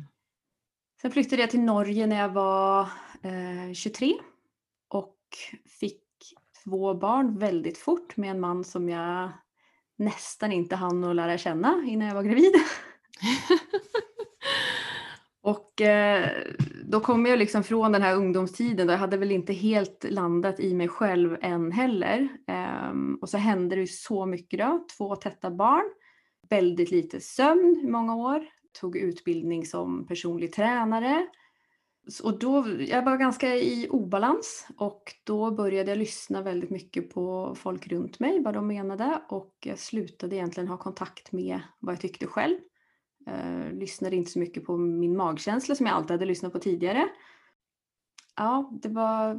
Sen 1.03 1.11
flyttade 1.11 1.43
jag 1.43 1.51
till 1.51 1.61
Norge 1.61 2.07
när 2.07 2.17
jag 2.17 2.29
var 2.29 2.81
eh, 3.23 3.73
23 3.75 4.15
och 4.89 5.19
fick 5.81 6.05
två 6.65 6.95
barn 6.95 7.39
väldigt 7.39 7.79
fort 7.79 8.17
med 8.17 8.31
en 8.31 8.41
man 8.41 8.65
som 8.65 8.89
jag 8.89 9.33
nästan 9.97 10.53
inte 10.53 10.77
hann 10.77 11.05
att 11.05 11.17
lära 11.17 11.39
känna 11.39 11.85
innan 11.87 12.09
jag 12.09 12.15
var 12.15 12.23
gravid. 12.23 12.53
Och 15.43 15.81
eh, 15.81 16.31
då 16.91 17.01
kom 17.01 17.27
jag 17.27 17.39
liksom 17.39 17.63
från 17.63 17.93
den 17.93 18.03
här 18.03 18.17
ungdomstiden 18.17 18.87
då 18.87 18.93
jag 18.93 18.99
hade 18.99 19.17
väl 19.17 19.33
inte 19.33 19.53
helt 19.53 20.05
landat 20.11 20.61
i 20.61 20.75
mig 20.75 20.89
själv 20.89 21.37
än 21.41 21.73
heller. 21.73 22.29
Um, 22.91 23.19
och 23.23 23.29
så 23.29 23.39
hände 23.39 23.77
det 23.77 23.81
ju 23.81 23.87
så 23.87 24.27
mycket 24.27 24.59
då. 24.59 24.87
Två 24.97 25.17
tätta 25.17 25.51
barn, 25.51 25.85
väldigt 26.49 26.91
lite 26.91 27.21
sömn 27.21 27.81
i 27.85 27.91
många 27.91 28.17
år, 28.17 28.47
tog 28.81 28.97
utbildning 28.97 29.67
som 29.67 30.07
personlig 30.07 30.53
tränare. 30.53 31.27
Och 32.23 32.39
då, 32.39 32.67
jag 32.79 33.05
var 33.05 33.17
ganska 33.17 33.57
i 33.57 33.89
obalans 33.91 34.67
och 34.77 35.03
då 35.25 35.51
började 35.51 35.91
jag 35.91 35.99
lyssna 35.99 36.43
väldigt 36.43 36.71
mycket 36.71 37.15
på 37.15 37.55
folk 37.59 37.89
runt 37.89 38.21
mig, 38.21 38.43
vad 38.43 38.55
de 38.55 38.67
menade 38.67 39.23
och 39.29 39.55
jag 39.61 39.79
slutade 39.79 40.37
egentligen 40.37 40.69
ha 40.69 40.77
kontakt 40.77 41.33
med 41.33 41.61
vad 41.79 41.93
jag 41.93 42.01
tyckte 42.01 42.27
själv. 42.27 42.57
Uh, 43.31 43.73
lyssnade 43.73 44.17
inte 44.17 44.31
så 44.31 44.39
mycket 44.39 44.65
på 44.65 44.77
min 44.77 45.17
magkänsla 45.17 45.75
som 45.75 45.87
jag 45.87 45.97
alltid 45.97 46.11
hade 46.11 46.25
lyssnat 46.25 46.53
på 46.53 46.59
tidigare. 46.59 47.09
Ja, 48.37 48.71
det 48.83 48.89
var, 48.89 49.39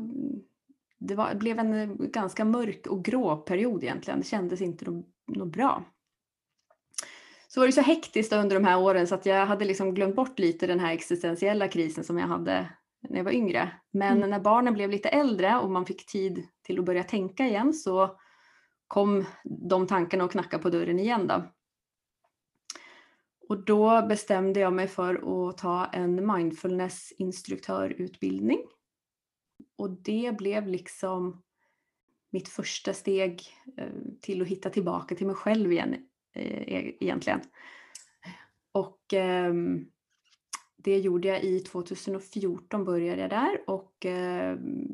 det 0.98 1.15
var, 1.15 1.36
blev 1.36 1.60
en 1.60 1.98
ganska 2.12 2.45
mörk 2.45 2.88
och 2.88 3.05
grå 3.05 3.36
period 3.38 3.83
egentligen. 3.83 4.19
Det 4.19 4.25
kändes 4.25 4.62
inte 4.62 5.03
något 5.27 5.51
bra. 5.51 5.83
Så 7.48 7.60
var 7.60 7.67
det 7.67 7.74
så 7.74 7.81
hektiskt 7.81 8.33
under 8.33 8.55
de 8.55 8.65
här 8.65 8.79
åren 8.79 9.07
så 9.07 9.15
att 9.15 9.25
jag 9.25 9.45
hade 9.45 9.65
liksom 9.65 9.93
glömt 9.93 10.15
bort 10.15 10.39
lite 10.39 10.67
den 10.67 10.79
här 10.79 10.93
existentiella 10.93 11.67
krisen 11.67 12.03
som 12.03 12.17
jag 12.17 12.27
hade 12.27 12.69
när 13.10 13.17
jag 13.17 13.24
var 13.24 13.31
yngre. 13.31 13.71
Men 13.91 14.17
mm. 14.17 14.29
när 14.29 14.39
barnen 14.39 14.74
blev 14.74 14.89
lite 14.89 15.10
äldre 15.10 15.60
och 15.60 15.71
man 15.71 15.86
fick 15.86 16.05
tid 16.05 16.48
till 16.63 16.79
att 16.79 16.86
börja 16.86 17.03
tänka 17.03 17.48
igen 17.48 17.74
så 17.74 18.17
kom 18.88 19.25
de 19.43 19.88
tankarna 19.88 20.24
och 20.24 20.31
knacka 20.31 20.60
på 20.60 20.69
dörren 20.69 21.00
igen. 21.00 21.27
Då. 21.27 21.43
Och 23.51 23.65
då 23.65 24.05
bestämde 24.08 24.60
jag 24.60 24.74
mig 24.74 24.88
för 24.88 25.50
att 25.50 25.58
ta 25.58 25.86
en 25.86 26.31
mindfulness-instruktörutbildning. 26.31 28.60
Och 29.77 29.89
det 29.89 30.38
blev 30.38 30.67
liksom 30.67 31.43
mitt 32.29 32.50
första 32.50 32.93
steg 32.93 33.41
til 33.75 34.17
till 34.22 34.41
att 34.41 34.48
hitta 34.48 34.70
tillbaka 34.70 35.15
till 35.15 35.27
mig 35.27 35.36
själv 35.36 35.72
igen 35.72 35.93
eh, 36.36 36.62
e-, 36.62 36.96
egentligen. 37.00 37.41
Och 38.72 39.13
ehm, 39.13 39.86
det 40.77 41.00
gjorde 41.00 41.27
jag 41.27 41.43
i 41.43 41.60
2014 41.60 42.86
började 42.86 43.22
jag 43.22 43.29
där 43.29 43.62
och 43.67 43.96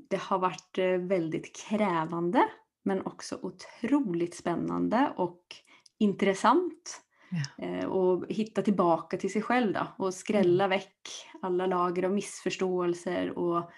det 0.10 0.20
har 0.20 0.40
varit 0.40 0.78
veldig 1.00 1.56
krävande 1.56 2.50
men 2.84 3.06
också 3.06 3.40
otroligt 3.42 4.36
spännande 4.36 5.14
och 5.16 5.56
intressant. 5.98 7.07
Ja. 7.30 7.66
Eh, 7.66 7.86
och 7.86 8.26
hitta 8.30 8.62
tillbaka 8.62 9.18
till 9.18 9.32
sig 9.32 9.42
själv 9.42 9.74
då, 9.74 9.88
och 9.98 10.14
skrälla 10.14 10.64
mm. 10.64 10.78
väck 10.78 11.10
alla 11.42 11.66
lager 11.66 12.04
av 12.04 12.12
missförståelser 12.12 13.38
och 13.38 13.72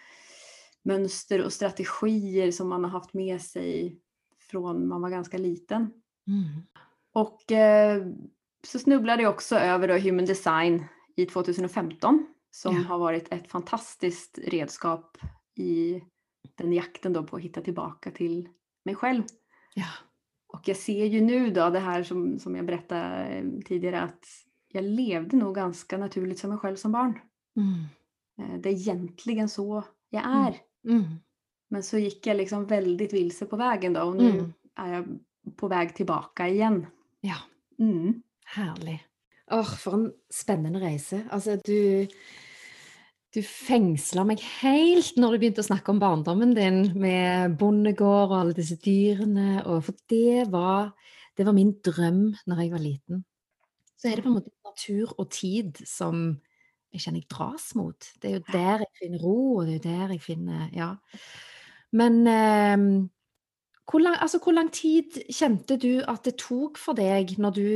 mönster 0.84 1.46
och 1.46 1.54
strategier 1.54 2.52
som 2.52 2.70
man 2.70 2.84
har 2.84 2.92
haft 2.92 3.14
med 3.14 3.42
sig 3.42 4.00
från 4.52 4.88
man 4.88 5.02
var 5.02 5.10
ganska 5.10 5.38
liten. 5.38 5.92
Mm. 6.28 6.64
Och 7.14 7.52
eh, 7.52 8.08
så 8.64 8.80
snubblade 8.80 9.24
jag 9.24 9.34
också 9.34 9.56
över 9.56 9.88
då 9.88 9.98
Human 9.98 10.26
Design 10.26 10.86
i 11.16 11.26
2015 11.26 12.28
som 12.52 12.76
ja. 12.76 12.82
har 12.82 13.00
varit 13.00 13.34
ett 13.34 13.52
fantastiskt 13.52 14.40
redskap 14.44 15.18
i 15.56 16.04
den 16.56 16.74
jakten 16.74 17.14
då 17.14 17.24
på 17.24 17.36
att 17.36 17.42
hitta 17.42 17.62
tillbaka 17.62 18.12
till 18.12 18.50
mig 18.86 18.96
själv. 18.96 19.24
Ja. 19.74 19.88
Och 20.54 20.68
jag 20.68 20.78
ser 20.78 21.06
ju 21.06 21.22
nu 21.22 21.50
då 21.50 21.70
det 21.70 21.80
här 21.80 22.04
som, 22.04 22.40
som 22.40 22.56
jag 22.56 22.66
berättade 22.66 23.26
eh, 23.26 23.46
tidigare 23.66 24.02
att 24.02 24.26
jag 24.68 24.84
levde 24.84 25.38
nog 25.38 25.56
ganska 25.56 25.98
naturligt 25.98 26.40
som 26.40 26.50
mig 26.50 26.60
själv 26.60 26.76
som 26.76 26.92
barn. 26.92 27.20
Mm. 27.58 27.84
Eh, 28.40 28.60
det 28.62 28.70
är 28.70 28.74
egentligen 28.74 29.50
så 29.50 29.84
jag 30.10 30.26
mm. 30.26 30.46
är. 30.46 30.58
Mm. 30.88 31.04
Men 31.70 31.84
så 31.84 31.98
gick 31.98 32.28
jag 32.28 32.38
liksom 32.38 32.66
väldigt 32.66 33.14
vilse 33.14 33.46
på 33.46 33.56
vägen 33.56 33.94
då 33.94 34.02
och 34.02 34.16
nu 34.16 34.30
mm. 34.30 34.54
är 34.76 34.94
jag 34.94 35.06
på 35.56 35.68
väg 35.68 35.96
tillbaka 35.96 36.48
igen. 36.48 36.86
Ja. 37.22 37.36
Mm. 37.80 38.22
Åh, 39.52 39.60
Oh, 39.60 39.76
for 39.76 39.94
en 39.94 40.12
spennende 40.30 40.80
reise. 40.80 41.28
Altså, 41.30 41.60
du 41.66 42.08
du 43.36 43.42
fengsla 43.46 44.24
meg 44.26 44.42
helt 44.62 45.18
når 45.20 45.36
du 45.36 45.42
begynte 45.42 45.62
å 45.62 45.68
snakke 45.68 45.94
om 45.94 46.02
barndommen 46.02 46.56
din 46.58 46.80
med 46.98 47.58
bondegård 47.62 48.32
og 48.32 48.38
alle 48.40 48.58
disse 48.58 48.80
dyrene. 48.82 49.62
Og 49.70 49.84
for 49.86 49.98
det 50.10 50.48
var, 50.54 50.94
det 51.38 51.46
var 51.46 51.58
min 51.58 51.76
drøm 51.86 52.24
når 52.50 52.64
jeg 52.64 52.74
var 52.74 52.84
liten. 52.86 53.24
Så 54.00 54.10
er 54.10 54.18
det 54.18 54.26
på 54.26 54.32
en 54.32 54.40
måte 54.40 54.56
natur 54.66 55.14
og 55.18 55.30
tid 55.36 55.82
som 55.86 56.40
jeg 56.90 57.04
kjenner 57.04 57.22
jeg 57.22 57.30
dras 57.30 57.70
mot. 57.78 58.10
Det 58.18 58.32
er 58.32 58.40
jo 58.40 58.46
der 58.56 58.84
jeg 58.86 58.94
finner 59.04 59.22
ro, 59.22 59.38
og 59.60 59.68
det 59.68 59.76
er 59.76 59.78
jo 59.78 59.86
der 59.86 60.14
jeg 60.16 60.26
finner 60.26 60.74
Ja. 60.74 60.92
Men 61.94 62.22
eh, 62.30 62.78
hvor 63.90 64.02
lang, 64.04 64.16
altså, 64.22 64.38
hvor 64.44 64.54
lang, 64.54 64.70
tid 64.74 65.18
kjente 65.34 65.78
du 65.82 66.04
at 66.06 66.28
det 66.28 66.36
tok 66.42 66.78
for 66.78 66.98
deg 66.98 67.34
når 67.42 67.56
du 67.56 67.70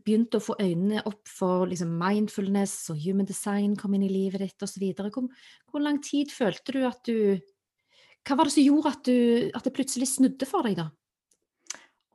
begynte 0.00 0.40
å 0.40 0.44
få 0.44 0.56
øynene 0.60 1.02
opp 1.08 1.28
for 1.28 1.66
liksom, 1.68 1.92
mindfulness 2.00 2.88
og 2.92 3.00
human 3.02 3.28
design 3.28 3.76
kom 3.76 3.94
inn 3.96 4.06
i 4.06 4.12
livet 4.12 4.40
ditt 4.40 4.64
osv.? 4.64 4.86
Hvor, 4.96 5.28
hvor 5.68 5.84
lang 5.84 6.00
tid 6.04 6.32
følte 6.32 6.76
du 6.76 6.80
at 6.88 7.04
du 7.04 7.38
Hva 8.24 8.36
var 8.36 8.48
det 8.48 8.52
som 8.52 8.64
gjorde 8.64 8.90
at, 8.94 9.04
du, 9.04 9.50
at 9.56 9.64
det 9.64 9.76
plutselig 9.76 10.10
snudde 10.10 10.48
for 10.48 10.66
deg, 10.66 10.80
da? 10.80 10.90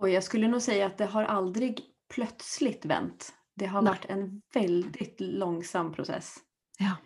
Og 0.02 0.12
jeg 0.12 0.26
skulle 0.26 0.50
nå 0.50 0.60
si 0.62 0.76
at 0.84 1.00
det 1.00 1.08
har 1.14 1.30
aldri 1.32 1.72
plutselig 2.12 2.78
vendt. 2.86 3.32
Det 3.56 3.70
har 3.72 3.86
vært 3.86 4.10
en 4.12 4.28
veldig 4.54 5.08
langsom 5.40 5.94
prosess. 5.96 6.36
Ja. 6.82 6.98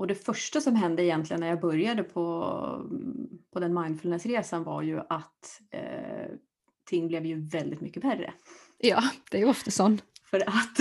Och 0.00 0.06
det 0.06 0.14
första 0.14 0.60
som 0.60 0.76
hände 0.76 1.04
egentligen 1.04 1.40
när 1.40 1.48
jag 1.48 1.60
började 1.60 2.02
på, 2.02 2.22
på 3.52 3.60
den 3.60 3.74
mindfulnessresan 3.74 4.64
var 4.64 4.82
ju 4.82 5.00
att 5.08 5.60
eh, 5.70 6.30
ting 6.88 7.08
blev 7.08 7.26
ju 7.26 7.48
väldigt 7.48 7.80
mycket 7.80 8.04
värre. 8.04 8.32
Ja, 8.78 9.02
det 9.30 9.38
er 9.38 9.42
jo 9.42 9.50
ofte 9.52 9.70
sånn. 9.70 9.98
För 10.30 10.40
att 10.40 10.80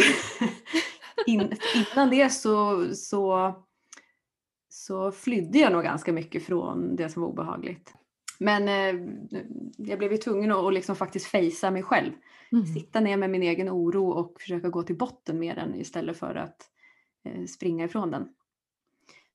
in, 1.28 1.52
innan 1.76 2.10
det 2.10 2.30
så, 2.30 2.86
så, 2.96 3.54
så 4.70 5.12
flydde 5.12 5.60
jag 5.60 5.72
nog 5.72 5.84
ganska 5.84 6.14
mycket 6.14 6.46
från 6.46 6.96
det 6.96 7.10
som 7.10 7.22
var 7.22 7.30
obehagligt. 7.30 7.94
Men 8.40 8.68
eh, 8.68 8.96
jag 9.78 10.00
blev 10.00 10.12
ju 10.12 10.18
tvungen 10.18 10.52
å 10.52 10.68
att 10.68 10.74
liksom 10.74 10.96
faktiskt 10.96 11.26
fejsa 11.26 11.72
mig 11.72 11.84
själv. 11.84 12.12
Mm. 12.52 12.66
Sitta 12.66 13.00
ner 13.00 13.18
med 13.18 13.30
min 13.30 13.44
egen 13.44 13.70
oro 13.70 14.10
och 14.10 14.42
försöka 14.42 14.70
gå 14.70 14.84
till 14.84 14.98
botten 14.98 15.40
med 15.40 15.56
den 15.56 15.76
istället 15.76 16.18
för 16.18 16.36
att 16.36 16.70
eh, 17.26 17.46
springa 17.46 17.86
ifrån 17.86 18.12
den. 18.12 18.30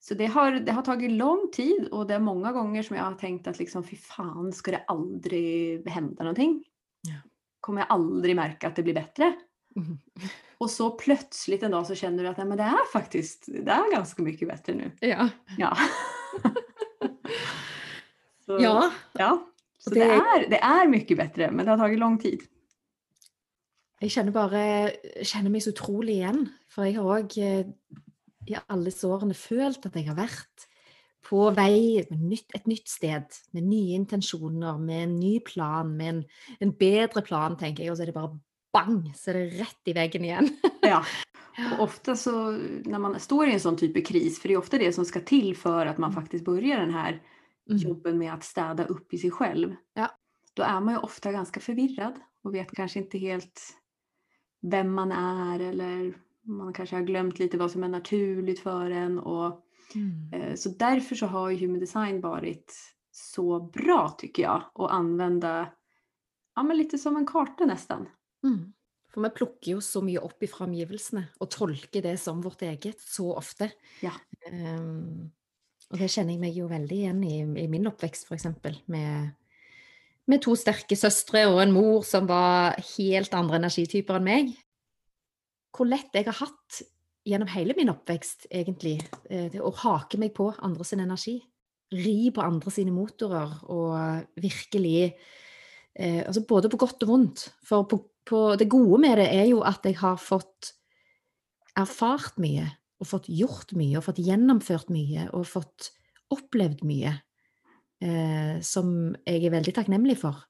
Så 0.04 0.14
det 0.14 0.26
har, 0.26 0.52
det 0.52 0.73
har 0.73 0.82
tagit 0.82 1.11
lång 1.12 1.50
tid 1.52 1.88
och 1.88 2.06
det 2.06 2.14
är 2.14 2.18
många 2.20 2.52
gånger 2.52 2.82
som 2.82 2.96
jag 2.96 3.04
har 3.04 3.14
tänkt 3.14 3.46
att 3.46 3.58
liksom, 3.58 3.84
fy 3.84 3.96
fan, 3.96 4.52
ska 4.52 4.70
det 4.70 4.84
aldrig 4.87 5.88
hända 5.88 6.25
någonting? 6.25 6.64
Ja. 7.02 7.14
Kommer 7.61 7.80
jag 7.80 7.87
aldrig 7.90 8.37
märka 8.37 8.68
att 8.68 8.76
det 8.76 8.82
blir 8.82 8.94
bättre? 8.94 9.32
Mm. 9.76 9.99
Och 10.58 10.70
så 10.70 10.90
plötsligt 10.90 11.62
en 11.62 11.70
dag 11.70 11.87
så 11.87 11.94
känner 11.94 12.23
du 12.23 12.28
att 12.28 12.37
nej, 12.37 12.46
men 12.46 12.58
det 12.58 12.64
är 12.64 12.92
faktiskt 12.92 13.46
det 13.46 13.70
är 13.70 13.92
ganska 13.92 14.23
mycket 14.23 14.49
bättre 14.49 14.75
nu. 14.75 14.90
Ja. 15.00 15.28
Ja. 15.58 15.76
så, 18.46 18.58
ja. 18.61 18.90
ja. 19.12 19.46
Så 19.78 19.90
det, 19.90 20.00
det- 20.04 20.14
er, 20.14 20.49
det 20.50 20.61
er 20.62 20.88
mye 20.88 21.16
bedre, 21.16 21.50
men 21.50 21.64
det 21.64 21.70
har 21.73 21.78
tagit 21.78 21.99
lång 21.99 22.18
tid. 22.18 22.44
Jeg 24.02 24.11
kjenner 24.11 24.32
bare 24.37 24.62
kjenner 25.25 25.52
meg 25.54 25.62
så 25.64 25.73
utrolig 25.73 26.18
igjen. 26.18 26.44
For 26.68 26.84
jeg 26.84 26.99
har 26.99 27.08
òg 27.23 27.37
i 28.46 28.56
alle 28.68 28.90
disse 28.90 29.08
årene 29.08 29.34
følt 29.34 29.86
at 29.86 29.94
jeg 29.96 30.08
har 30.08 30.18
vært 30.18 30.66
på 31.24 31.46
vei 31.56 32.04
nytt, 32.12 32.50
et 32.54 32.66
nytt 32.68 32.88
sted, 32.88 33.36
med 33.56 33.64
nye 33.64 33.94
intensjoner, 33.96 34.76
med 34.78 35.06
en 35.06 35.14
ny 35.18 35.38
plan, 35.40 35.88
med 35.96 36.10
en, 36.10 36.24
en 36.60 36.72
bedre 36.76 37.22
plan, 37.24 37.56
tenker 37.56 37.84
jeg. 37.84 37.92
Og 37.92 37.96
så 37.96 38.04
er 38.04 38.10
det 38.12 38.16
bare 38.18 38.34
bang, 38.74 38.98
så 39.16 39.32
er 39.32 39.38
det 39.38 39.60
rett 39.62 39.88
i 39.88 39.94
veggen 39.96 40.26
igjen. 40.28 40.50
Ja. 40.84 41.00
Og 41.78 41.84
ofte 41.86 42.16
så 42.18 42.32
når 42.84 43.00
man 43.00 43.14
står 43.22 43.46
i 43.48 43.54
en 43.54 43.62
sånn 43.62 43.78
type 43.78 44.02
av 44.02 44.08
kris, 44.08 44.36
for 44.40 44.50
det 44.50 44.56
er 44.56 44.60
ofte 44.60 44.80
det 44.82 44.90
som 44.96 45.06
skal 45.06 45.22
til 45.28 45.52
for 45.56 45.86
at 45.86 46.00
man 46.02 46.12
faktisk 46.12 46.44
börjar 46.44 46.82
den 46.82 46.92
här 46.92 47.22
Mm. 47.64 47.78
jobben 47.78 48.18
med 48.18 48.28
å 48.28 48.42
städa 48.44 48.84
opp 48.92 49.14
i 49.14 49.18
seg 49.18 49.32
selv, 49.38 49.76
Ja. 49.96 50.10
da 50.54 50.64
er 50.76 50.80
man 50.80 50.94
jo 50.96 51.00
ofte 51.06 51.32
ganske 51.32 51.60
forvirret 51.64 52.18
og 52.44 52.52
vet 52.52 52.68
kanskje 52.76 53.06
ikke 53.06 53.20
helt 53.20 53.62
hvem 54.62 54.90
man 54.92 55.12
er, 55.12 55.70
eller 55.70 56.14
man 56.44 56.72
kanske 56.72 56.96
har 56.96 57.02
glömt 57.02 57.38
lite 57.38 57.58
vad 57.58 57.70
som 57.70 57.84
är 57.84 57.88
naturligt 57.88 58.60
för 58.60 58.90
en. 58.90 59.18
Och, 59.18 59.60
Mm. 59.94 60.32
eh, 60.32 60.54
så 60.54 60.68
därför 60.68 61.14
så 61.14 61.26
har 61.26 61.50
ju 61.50 61.56
human 61.56 61.80
design 61.80 62.20
varit 62.20 62.74
så 63.12 63.60
bra 63.60 64.14
tycker 64.18 64.42
jag 64.42 64.62
att 64.74 64.90
använda 64.90 65.72
ja, 66.56 66.62
men 66.62 66.78
lite 66.78 66.98
som 66.98 67.16
en 67.16 67.26
karta 67.26 67.64
nästan. 67.64 68.08
Mm. 68.44 68.72
For 69.14 69.22
vi 69.22 69.30
plukker 69.30 69.72
jo 69.72 69.80
så 69.80 70.02
mye 70.02 70.18
opp 70.18 70.42
i 70.42 70.48
omgivelsene 70.58 71.28
og 71.38 71.50
tolker 71.50 72.02
det 72.02 72.16
som 72.18 72.40
vårt 72.42 72.62
eget 72.62 73.00
så 73.00 73.28
ofte. 73.36 73.70
Ja. 74.02 74.10
Um, 74.50 75.30
og 75.90 76.00
det 76.00 76.08
kjenner 76.10 76.34
jeg 76.34 76.40
meg 76.42 76.56
jo 76.58 76.66
veldig 76.66 76.96
igjen 76.96 77.22
i, 77.22 77.38
i 77.62 77.68
min 77.70 77.86
oppvekst, 77.86 78.26
f.eks. 78.26 78.48
Med, 78.90 79.30
med 80.26 80.42
to 80.42 80.56
sterke 80.58 80.96
søstre 80.98 81.44
og 81.46 81.60
en 81.62 81.76
mor 81.76 82.02
som 82.02 82.26
var 82.26 82.74
helt 82.96 83.34
andre 83.38 83.60
energityper 83.62 84.18
enn 84.18 84.26
meg. 84.26 84.54
Hvor 85.75 85.88
lett 85.88 86.14
jeg 86.14 86.28
har 86.28 86.38
hatt 86.38 86.83
gjennom 87.25 87.50
hele 87.50 87.75
min 87.76 87.90
oppvekst, 87.93 88.49
egentlig, 88.52 88.99
eh, 89.33 89.54
å 89.59 89.73
hake 89.81 90.21
meg 90.21 90.35
på 90.37 90.50
andre 90.62 90.85
sin 90.87 91.02
energi. 91.02 91.38
Ri 91.95 92.31
på 92.35 92.43
andre 92.45 92.73
sine 92.75 92.93
motorer 92.95 93.50
og 93.71 94.40
virkelig 94.40 95.14
eh, 95.95 96.23
altså 96.25 96.45
Både 96.49 96.71
på 96.71 96.80
godt 96.80 97.04
og 97.06 97.10
vondt. 97.10 97.49
For 97.65 97.89
på, 97.89 98.00
på 98.26 98.47
det 98.60 98.69
gode 98.73 99.00
med 99.02 99.19
det 99.21 99.28
er 99.32 99.49
jo 99.50 99.63
at 99.67 99.84
jeg 99.87 99.99
har 100.00 100.17
fått 100.21 100.73
erfart 101.78 102.39
mye, 102.39 102.67
og 103.02 103.10
fått 103.10 103.28
gjort 103.28 103.75
mye, 103.75 103.99
og 103.99 104.06
fått 104.06 104.23
gjennomført 104.23 104.91
mye, 104.95 105.28
og 105.34 105.49
fått 105.50 105.91
opplevd 106.34 106.84
mye. 106.87 107.17
Eh, 108.04 108.58
som 108.60 109.15
jeg 109.25 109.47
er 109.47 109.54
veldig 109.54 109.73
takknemlig 109.76 110.19
for. 110.21 110.43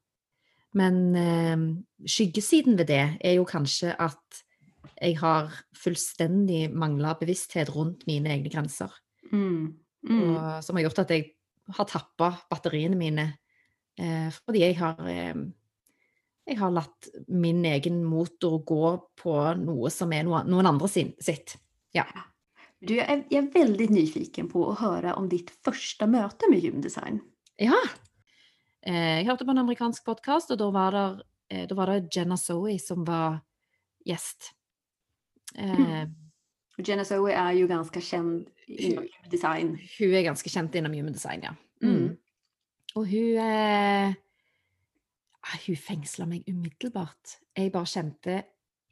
Men 0.74 0.96
eh, 1.14 1.60
skyggesiden 2.08 2.78
ved 2.80 2.88
det 2.90 3.04
er 3.20 3.36
jo 3.36 3.46
kanskje 3.46 3.92
at 3.94 4.43
jeg 4.94 5.18
har 5.20 5.52
fullstendig 5.78 6.68
mangla 6.74 7.14
bevissthet 7.20 7.72
rundt 7.74 8.06
mine 8.08 8.32
egne 8.34 8.52
grenser. 8.52 8.92
Mm. 9.30 9.74
Mm. 10.04 10.20
Og, 10.20 10.38
som 10.64 10.76
har 10.76 10.86
gjort 10.86 11.02
at 11.04 11.14
jeg 11.14 11.26
har 11.74 11.88
tappa 11.88 12.30
batteriene 12.50 12.98
mine. 12.98 13.26
Eh, 13.98 14.28
fordi 14.44 14.64
jeg 14.64 14.78
har 14.80 14.98
eh, 15.06 15.44
Jeg 16.44 16.58
har 16.58 16.72
latt 16.76 17.06
min 17.32 17.62
egen 17.64 18.02
motor 18.04 18.58
gå 18.68 18.88
på 19.16 19.34
noe 19.56 19.88
som 19.88 20.10
er 20.12 20.26
noe, 20.26 20.42
noen 20.44 20.66
andre 20.68 20.90
sin, 20.92 21.14
sitt. 21.16 21.54
Du, 22.84 22.92
jeg 22.98 23.24
er 23.32 23.46
veldig 23.54 23.86
nyfiken 23.88 24.50
på 24.52 24.66
å 24.68 24.74
høre 24.76 25.14
om 25.16 25.24
ditt 25.30 25.48
første 25.64 26.04
møte 26.04 26.50
med 26.52 26.66
gymdesign. 26.66 27.22
Ja. 27.56 27.78
Eh, 28.84 29.22
jeg 29.22 29.28
hørte 29.30 29.46
på 29.48 29.54
en 29.54 29.62
amerikansk 29.62 30.04
podkast, 30.04 30.52
og 30.52 30.60
da 30.60 30.68
var, 30.74 30.92
der, 30.92 31.22
eh, 31.48 31.64
da 31.70 31.78
var 31.78 31.94
det 31.94 32.12
Jenna 32.12 32.36
Zoe 32.36 32.76
som 32.82 33.06
var 33.08 33.40
gjest. 34.04 34.52
Eh, 35.54 36.04
Och 36.78 36.88
Jenna 36.88 37.04
Zoe 37.04 37.30
er 37.30 37.54
jo 37.54 37.68
ganske 37.70 38.00
kjent 38.02 38.48
innom 38.66 39.06
human 39.06 39.30
design. 39.30 39.74
Hun 39.98 40.14
er 40.14 40.26
ganske 40.26 40.50
kjent 40.50 40.74
innom 40.74 40.94
human 40.96 41.14
design, 41.14 41.44
ja. 41.46 41.52
Mm. 41.84 41.92
Mm. 41.94 42.08
Og 42.98 43.06
hun 43.10 43.38
eh, 43.42 44.14
ah, 45.44 45.56
Hun 45.66 45.78
fengsla 45.78 46.26
meg 46.26 46.48
umiddelbart. 46.50 47.38
Jeg 47.54 47.72
bare 47.74 47.90
kjente 47.90 48.42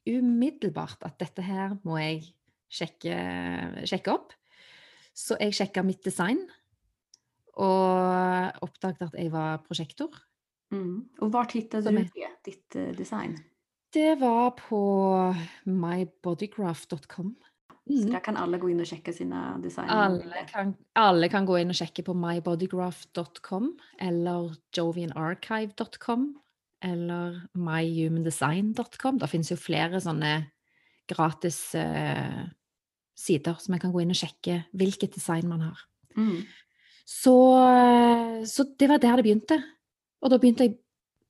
umiddelbart 0.06 1.02
at 1.06 1.18
dette 1.18 1.42
her 1.42 1.74
må 1.86 1.98
jeg 1.98 2.22
sjekke, 2.70 3.16
sjekke 3.86 4.14
opp. 4.14 4.34
Så 5.14 5.36
jeg 5.40 5.54
sjekka 5.54 5.82
mitt 5.84 6.04
design, 6.04 6.38
og 7.60 8.62
oppdaget 8.64 9.10
at 9.10 9.16
jeg 9.18 9.32
var 9.32 9.58
prosjektor. 9.66 10.14
Mm. 10.72 11.02
Og 11.20 11.28
hvor 11.28 11.50
hittade 11.52 11.90
du 11.90 11.98
det, 11.98 12.30
ditt 12.46 12.76
eh, 12.80 12.94
design? 12.96 13.36
Det 13.92 14.14
var 14.20 14.50
på 14.50 14.82
mybodygraph.com. 15.64 17.34
Så 17.86 17.92
Mm. 17.92 18.10
där 18.10 18.20
kan 18.20 18.36
alle 18.36 18.58
gå 18.58 18.70
inn 18.70 18.80
og 18.80 18.86
sjekke 18.86 19.12
sine 19.12 19.58
design. 19.62 19.88
Alle 19.90 20.46
kan, 20.48 20.74
alle 20.94 21.28
kan 21.28 21.46
gå 21.46 21.56
inn 21.58 21.68
og 21.68 21.74
sjekke 21.74 22.04
på 22.06 22.14
mybodygraph.com 22.14 23.76
eller 24.00 24.54
jovianarchive.com 24.76 26.28
eller 26.82 27.40
myhumandesign.com. 27.54 29.18
Det 29.18 29.30
finnes 29.30 29.50
jo 29.50 29.56
flere 29.56 30.00
sånne 30.00 30.46
gratis 31.10 31.74
uh, 31.74 32.46
sider 33.18 33.58
som 33.58 33.74
en 33.74 33.80
kan 33.82 33.92
gå 33.92 34.02
inn 34.02 34.14
og 34.14 34.20
sjekke 34.20 34.62
hvilket 34.72 35.14
design 35.14 35.48
man 35.50 35.66
har. 35.66 35.84
Mm. 36.16 36.46
Så, 37.04 37.34
eh, 37.66 38.44
så 38.46 38.64
det 38.78 38.88
var 38.88 39.02
der 39.02 39.16
det 39.16 39.24
begynte. 39.26 39.58
Og 40.22 40.30
da 40.30 40.38
begynte 40.38 40.64
jeg 40.68 40.78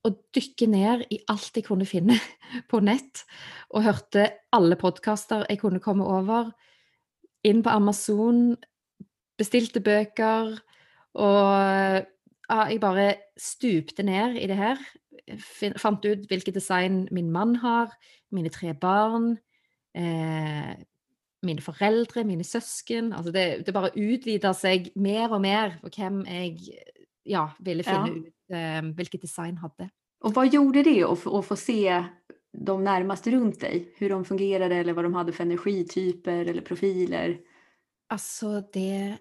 å 0.02 0.10
dykke 0.34 0.66
ned 0.70 1.04
i 1.14 1.20
alt 1.30 1.56
jeg 1.56 1.66
kunne 1.68 1.86
finne 1.86 2.16
på 2.70 2.82
nett, 2.84 3.24
og 3.70 3.86
hørte 3.86 4.28
alle 4.54 4.78
podkaster 4.80 5.46
jeg 5.48 5.62
kunne 5.62 5.82
komme 5.82 6.06
over. 6.06 6.50
Inn 7.46 7.62
på 7.62 7.72
Amazon, 7.74 8.52
bestilte 9.38 9.82
bøker, 9.82 10.56
og 11.18 12.08
ja, 12.52 12.64
jeg 12.68 12.80
bare 12.82 13.06
stupte 13.38 14.04
ned 14.06 14.38
i 14.40 14.48
det 14.50 14.58
her. 14.58 14.80
Fant 15.80 16.04
ut 16.04 16.26
hvilket 16.28 16.56
design 16.56 17.06
min 17.14 17.30
mann 17.32 17.56
har, 17.62 17.92
mine 18.32 18.50
tre 18.52 18.72
barn, 18.74 19.36
eh, 19.94 20.74
mine 21.42 21.62
foreldre, 21.62 22.24
mine 22.24 22.44
søsken. 22.44 23.12
Altså 23.12 23.32
det, 23.34 23.46
det 23.66 23.74
bare 23.74 23.94
utvida 23.96 24.52
seg 24.56 24.90
mer 24.96 25.32
og 25.32 25.42
mer 25.44 25.76
for 25.80 25.94
hvem 25.94 26.22
jeg 26.26 26.58
ja, 27.24 27.46
ville 27.60 27.84
finne 27.86 28.08
Ja. 28.08 28.14
ut 28.18 28.54
eh, 28.56 28.80
hvilket 28.96 29.22
design 29.22 29.56
hadde. 29.62 29.90
Og 30.22 30.32
hva 30.34 30.44
gjorde 30.46 30.84
det 30.84 31.00
å 31.06 31.16
få, 31.18 31.56
se 31.58 31.82
de 32.52 32.74
nærmeste 32.78 33.32
rundt 33.32 33.60
deg? 33.60 33.88
Hvordan 33.98 34.22
de 34.22 34.28
fungerte, 34.28 34.78
eller 34.80 34.94
hva 34.94 35.02
de 35.06 35.12
hadde 35.14 35.32
for 35.34 35.44
energityper 35.46 36.48
eller 36.52 36.62
profiler? 36.62 37.38
Altså, 38.12 38.60
det 38.72 39.18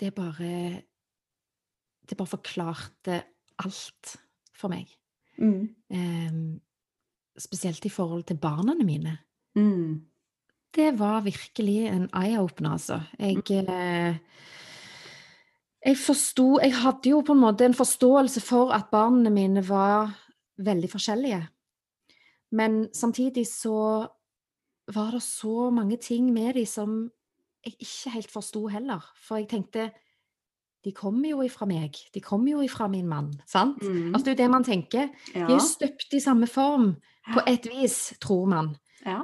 Det 0.00 0.14
bare 0.14 0.82
Det 2.08 2.16
bare 2.16 2.26
forklarte 2.26 3.22
alt 3.62 4.16
for 4.56 4.68
meg. 4.68 4.88
Mm. 5.38 5.68
Em, 5.90 6.60
spesielt 7.38 7.84
i 7.86 7.88
forhold 7.92 8.24
til 8.26 8.36
barna 8.36 8.74
mine. 8.74 9.18
Mm. 9.56 10.00
Det 10.72 10.98
var 10.98 11.22
virkelig 11.22 11.86
en 11.88 12.08
eye-opener, 12.14 12.72
altså. 12.72 13.00
Jeg 13.18 13.44
eh, 13.68 14.16
Jeg 15.86 15.96
forsto 15.96 16.58
Jeg 16.60 16.74
hadde 16.76 17.10
jo 17.10 17.22
på 17.24 17.32
en 17.32 17.40
måte 17.40 17.64
en 17.64 17.74
forståelse 17.74 18.40
for 18.44 18.72
at 18.76 18.90
barna 18.92 19.30
mine 19.30 19.62
var 19.68 20.12
veldig 20.60 20.90
forskjellige. 20.90 21.40
Men 22.52 22.88
samtidig 22.94 23.46
så 23.46 24.06
var 24.94 25.10
det 25.14 25.22
så 25.22 25.70
mange 25.70 25.96
ting 25.96 26.32
med 26.32 26.54
dem 26.54 26.66
som 26.66 27.10
jeg 27.64 27.74
ikke 27.80 28.10
helt 28.10 28.30
forsto 28.30 28.66
heller. 28.66 29.00
For 29.16 29.36
jeg 29.36 29.48
tenkte 29.48 29.90
de 30.84 30.92
kommer 30.96 31.28
jo 31.28 31.42
ifra 31.44 31.66
meg. 31.68 31.96
De 32.14 32.20
kommer 32.20 32.54
jo 32.54 32.62
ifra 32.64 32.88
min 32.88 33.08
mann. 33.08 33.34
Sant? 33.46 33.82
Mm. 33.82 34.14
Altså, 34.14 34.24
det 34.24 34.30
er 34.30 34.36
jo 34.36 34.42
det 34.42 34.50
man 34.50 34.64
tenker. 34.64 35.10
De 35.34 35.42
er 35.44 35.60
støpt 35.60 36.14
i 36.16 36.20
samme 36.20 36.46
form, 36.48 36.94
på 37.34 37.42
et 37.46 37.68
vis, 37.68 38.14
tror 38.20 38.46
man. 38.46 38.74
ja. 39.06 39.22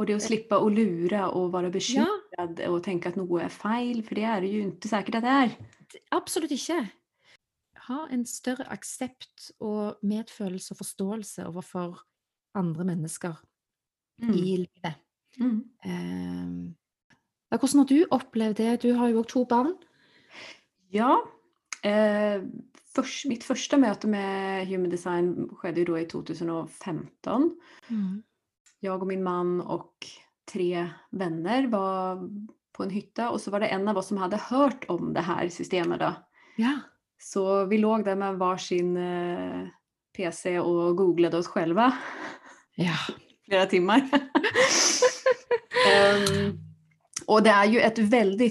Og 0.00 0.06
det 0.08 0.14
å 0.16 0.20
slippe 0.22 0.56
å 0.56 0.68
lure 0.72 1.26
og 1.36 1.50
være 1.52 1.68
bekymret 1.74 2.30
Ja, 2.38 2.46
og 2.70 2.78
tenke 2.86 3.10
at 3.10 3.18
noe 3.20 3.42
er 3.44 3.50
feil, 3.52 3.98
for 4.00 4.16
det 4.16 4.24
er 4.24 4.40
det 4.40 4.48
jo 4.48 4.62
ikke 4.70 4.88
sikkert 4.88 5.18
at 5.18 5.26
det 5.26 5.34
är. 5.42 5.50
Absolutt 6.12 6.52
ikke. 6.54 6.80
Ha 7.88 8.06
en 8.12 8.24
større 8.28 8.66
aksept 8.70 9.50
og 9.60 9.98
medfølelse 10.06 10.72
og 10.74 10.80
forståelse 10.82 11.46
overfor 11.46 12.00
andre 12.54 12.84
mennesker 12.84 13.38
Mm. 14.20 14.34
i 14.34 14.56
livet. 14.56 14.96
Mm. 15.38 15.60
Eh, 15.84 17.58
hvordan 17.58 17.78
har 17.78 17.86
du 17.88 18.06
opplevd 18.10 18.56
det? 18.56 18.82
Du 18.82 18.92
har 18.94 19.08
jo 19.08 19.22
òg 19.22 19.28
to 19.28 19.44
barn. 19.44 19.74
Ja, 20.92 21.16
eh, 21.82 22.42
først, 22.94 23.26
mitt 23.30 23.44
første 23.46 23.78
møte 23.80 24.08
med 24.10 24.66
human 24.68 24.90
design 24.90 25.48
skjedde 25.60 25.86
i 26.02 26.04
2015. 26.04 27.56
Jeg 28.82 28.92
og 28.92 29.06
min 29.06 29.22
mann 29.22 29.60
og 29.60 29.92
tre 30.46 30.90
venner 31.12 31.68
var 31.70 32.20
på 32.80 32.86
en 32.86 32.94
hytta 32.94 33.28
og 33.28 33.40
så 33.42 33.52
var 33.52 33.60
det 33.60 33.74
en 33.74 33.88
av 33.90 33.98
oss 34.00 34.08
som 34.08 34.20
hadde 34.22 34.40
hørt 34.48 34.86
om 34.88 35.12
det 35.12 35.26
her 35.26 35.50
systemet 35.52 36.00
da. 36.00 36.14
Ja. 36.56 36.78
Så 37.20 37.66
vi 37.68 37.78
låg 37.78 38.06
der 38.06 38.16
med 38.16 38.38
varsin 38.40 38.94
eh, 38.96 39.68
PC 40.16 40.56
og 40.62 40.96
googlet 40.96 41.36
oss 41.36 41.50
selv. 41.52 41.76
ja. 42.80 42.96
Flere 43.50 43.66
timer. 43.66 44.04
um, 45.90 46.52
og 47.26 47.40
det 47.42 47.50
er 47.50 47.64
jo 47.66 47.80
et 47.82 47.98
veldig 48.12 48.48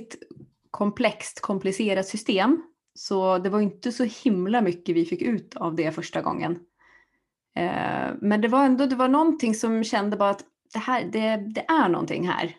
komplext, 0.75 1.39
komplisert 1.39 2.03
system. 2.03 2.57
Så 2.99 3.37
det 3.39 3.53
var 3.53 3.63
ikke 3.63 3.93
så 3.95 4.03
himla 4.03 4.59
mye 4.59 4.95
vi 4.97 5.05
fikk 5.07 5.23
ut 5.23 5.55
av 5.55 5.77
det 5.79 5.93
første 5.95 6.19
gangen. 6.25 6.59
Uh, 7.55 8.11
men 8.19 8.41
det 8.43 8.51
var 8.51 8.67
ändå 8.67 8.89
det 8.91 8.99
var 8.99 9.07
noe 9.07 9.53
som 9.55 9.79
kjente 9.79 10.19
bare 10.19 10.35
at 10.35 10.43
det, 10.73 10.83
her, 10.83 11.07
det, 11.07 11.29
det 11.55 11.63
er 11.71 11.87
noe 11.89 12.19
här 12.27 12.57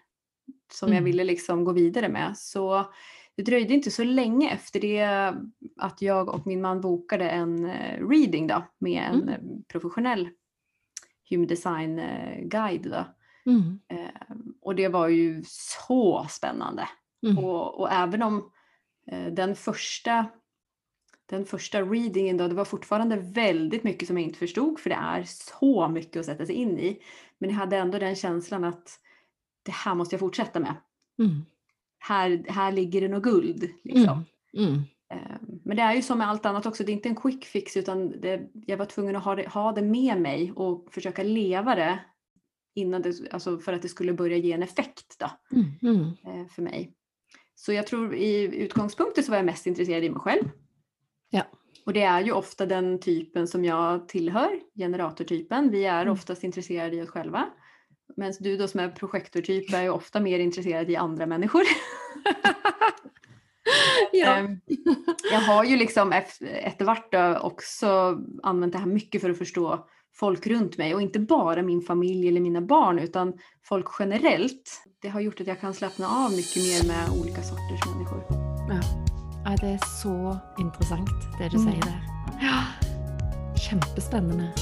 som 0.73 0.89
jag 0.89 0.97
Mm. 0.97 1.05
ville 1.05 1.25
liksom 1.25 1.65
gå 1.65 1.73
vidare 1.73 2.09
med. 2.09 2.39
Så 2.39 2.93
det 3.37 3.43
dröjde 3.43 3.75
inte 3.75 3.91
så 3.91 4.05
länge 4.05 4.51
efter 4.51 4.81
det 4.81 5.35
att 5.77 6.03
jag 6.03 6.29
och 6.29 6.47
min 6.47 6.61
man 6.61 6.81
bokade 6.81 7.29
en 7.31 7.67
eh, 7.67 8.09
reading 8.09 8.47
då, 8.47 8.63
med 8.79 9.03
en 9.03 9.23
Mm. 9.23 9.29
eh, 9.29 9.39
professionell 9.69 10.29
human 11.31 11.47
design 11.47 11.99
eh, 11.99 12.41
guide. 12.45 12.83
Då. 12.91 13.05
Mm. 13.51 13.81
Eh, 13.89 14.37
och 14.61 14.75
det 14.75 14.89
var 14.89 15.09
ju 15.09 15.43
så 15.47 16.27
spännande. 16.31 16.89
Mm. 17.27 17.45
Och, 17.45 17.81
och 17.81 17.93
även 17.93 18.23
om 18.23 18.51
eh, 19.07 19.33
den 19.33 19.55
första 19.57 20.27
den 21.27 21.45
första 21.45 21.83
readingen 21.83 22.37
då, 22.37 22.49
det 22.49 22.55
var 22.55 22.65
fortfarande 22.65 23.17
väldigt 23.17 23.85
mycket 23.85 24.09
som 24.09 24.17
jag 24.19 24.27
inte 24.27 24.39
förstod 24.39 24.81
för 24.81 24.91
det 24.91 24.97
är 24.97 25.25
så 25.27 25.89
mycket 25.89 26.21
att 26.21 26.27
sätta 26.27 26.47
sig 26.47 26.55
in 26.55 26.79
i. 26.79 27.03
Men 27.39 27.51
jag 27.51 27.57
hade 27.57 27.77
ändå 27.77 27.99
den 27.99 28.17
känslan 28.17 28.65
att 28.65 28.99
det 29.71 29.75
här 29.77 29.95
måste 29.95 30.15
jag 30.15 30.21
fortsätta 30.21 30.61
med. 30.61 30.75
Mm. 31.19 31.45
Här, 31.99 32.45
här 32.49 32.73
ligger 32.73 33.01
det 33.01 33.09
något 33.09 33.23
guld. 33.23 33.69
Liksom. 33.85 34.25
Mm. 34.59 34.69
Mm. 34.69 34.83
Eh, 35.13 35.37
Men 35.65 35.77
det 35.77 35.83
är 35.83 35.95
ju 35.95 36.03
som 36.03 36.19
med 36.19 36.29
allt 36.29 36.47
annat 36.47 36.67
också, 36.67 36.85
det 36.85 36.93
är 36.93 36.95
inte 36.95 37.09
en 37.09 37.17
quick 37.17 37.45
fix 37.45 37.77
utan 37.77 38.21
det, 38.21 38.51
jag 38.67 38.77
var 38.77 38.87
tvungen 38.87 39.17
att 39.17 39.25
ha 39.25 39.35
det, 39.35 39.49
ha 39.49 39.73
det 39.73 39.83
med 39.83 40.21
mig 40.21 40.53
och 40.53 40.89
försöka 40.93 41.23
leva 41.23 41.75
det 41.75 41.99
innan 42.75 43.03
det, 43.03 43.33
alltså 43.33 43.59
för 43.59 43.73
att 43.73 43.83
det 43.83 43.89
skulle 43.89 44.13
börja 44.13 44.37
ge 44.37 44.53
en 44.53 44.63
effekt 44.63 45.17
då, 45.19 45.31
Mm. 45.57 45.71
Mm. 45.83 46.05
eh, 46.41 46.47
för 46.49 46.63
mig. 46.63 46.93
Så 47.55 47.73
jag 47.73 47.87
tror 47.87 48.15
i 48.15 48.43
utgångspunkten 48.65 49.25
så 49.25 49.31
var 49.31 49.37
jag 49.37 49.47
mest 49.47 49.67
intresserad 49.67 50.05
i 50.05 50.11
mig 50.11 50.21
själv. 50.21 50.45
Ja. 51.31 51.43
Och 51.87 51.93
det 51.93 52.03
är 52.03 52.21
ju 52.25 52.33
ofta 52.33 52.67
den 52.67 52.99
typen 53.01 53.49
som 53.49 53.65
jag 53.65 54.09
tillhör, 54.09 54.51
generatortypen. 54.75 55.71
Vi 55.71 55.85
är 55.85 56.03
Mm. 56.03 56.13
oftast 56.13 56.45
intresserade 56.45 56.97
i 56.97 57.03
oss 57.03 57.09
själva. 57.11 57.49
Medan 58.17 58.35
du 58.41 58.57
då 58.57 58.69
som 58.69 58.81
är 58.81 58.89
projektortyp 58.89 59.73
är 59.75 59.83
ju 59.83 59.91
ofta 59.91 60.21
mer 60.21 60.39
intresserad 60.39 60.91
i 60.91 60.97
andra 60.97 61.27
människor. 61.27 61.63
ja. 64.13 64.37
jeg 64.37 64.59
jag 65.33 65.41
har 65.41 65.65
ju 65.65 65.77
liksom 65.77 66.13
efter 66.13 66.85
vart 66.85 67.13
då 67.13 67.39
också 67.43 68.19
använt 68.43 68.73
det 68.73 68.79
här 68.79 68.87
mycket 68.87 69.21
för 69.21 69.31
att 69.31 69.39
förstå 69.39 69.87
folk 70.15 70.47
runt 70.47 70.79
mig 70.79 70.95
och 70.95 71.03
inte 71.03 71.21
bara 71.21 71.63
min 71.63 71.81
familj 71.83 72.29
eller 72.29 72.41
mina 72.41 72.61
barn 72.61 72.99
utan 72.99 73.33
folk 73.65 73.87
generellt. 73.99 74.83
Det 75.03 75.09
har 75.09 75.21
gjort 75.21 75.41
att 75.41 75.47
jag 75.47 75.61
kan 75.61 75.75
slappna 75.75 76.09
av 76.09 76.31
mycket 76.31 76.57
mer 76.57 76.87
med 76.89 77.21
olika 77.21 77.43
sorters 77.43 77.95
människor. 77.95 78.25
Ja. 78.69 78.81
ja, 79.45 79.57
det 79.61 79.67
er 79.67 79.79
så 80.03 80.37
interessant, 80.59 81.11
det 81.39 81.49
du 81.49 81.57
Mm. 81.57 81.73
sier 81.73 81.83
der. 81.83 82.01
Ja. 82.41 82.63
Kjempespennende. 83.57 84.53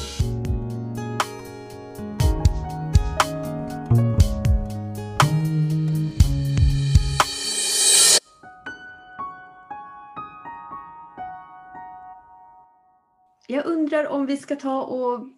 Jag 13.51 13.67
undrar 13.67 14.07
om 14.07 14.27
vi 14.27 14.37
ska 14.37 14.57
ta 14.57 14.83
och 14.83 15.29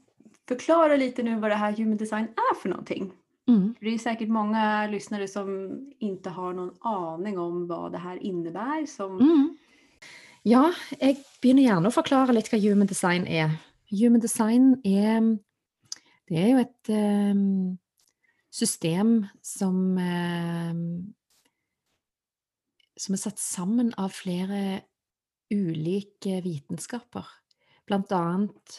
förklara 0.49 0.97
lite 0.97 1.23
nu 1.23 1.39
vad 1.41 1.51
det 1.51 1.55
här 1.55 1.73
human 1.73 1.97
design 1.97 2.25
är 2.25 2.55
för 2.55 2.69
någonting. 2.69 3.13
Mm. 3.49 3.75
Det 3.81 3.89
är 3.89 3.99
säkert 3.99 4.29
många 4.29 4.87
lyssnare 4.87 5.29
som 5.29 5.79
inte 5.99 6.31
har 6.31 6.53
någon 6.53 6.75
aning 6.81 7.39
om 7.39 7.67
vad 7.67 7.93
det 7.93 7.99
här 7.99 8.17
innebär. 8.17 8.87
Som, 8.87 9.21
Mm. 9.21 9.57
Ja, 10.43 10.73
jeg 11.01 11.21
begynner 11.43 11.63
gjerne 11.63 11.91
å 11.91 11.95
forklare 11.95 12.33
litt 12.33 12.49
hva 12.49 12.59
human 12.59 12.89
design 12.89 13.27
er. 13.29 13.59
Human 13.91 14.21
design 14.21 14.81
er 14.85 15.39
Det 16.31 16.39
er 16.39 16.49
jo 16.49 16.59
et 16.63 16.89
um, 16.89 17.79
system 18.51 19.27
som 19.43 19.99
um, 19.99 21.15
Som 22.97 23.15
er 23.15 23.19
satt 23.19 23.39
sammen 23.39 23.95
av 23.99 24.11
flere 24.15 24.81
ulike 25.51 26.41
vitenskaper. 26.45 27.40
Blant 27.91 28.15
annet 28.15 28.79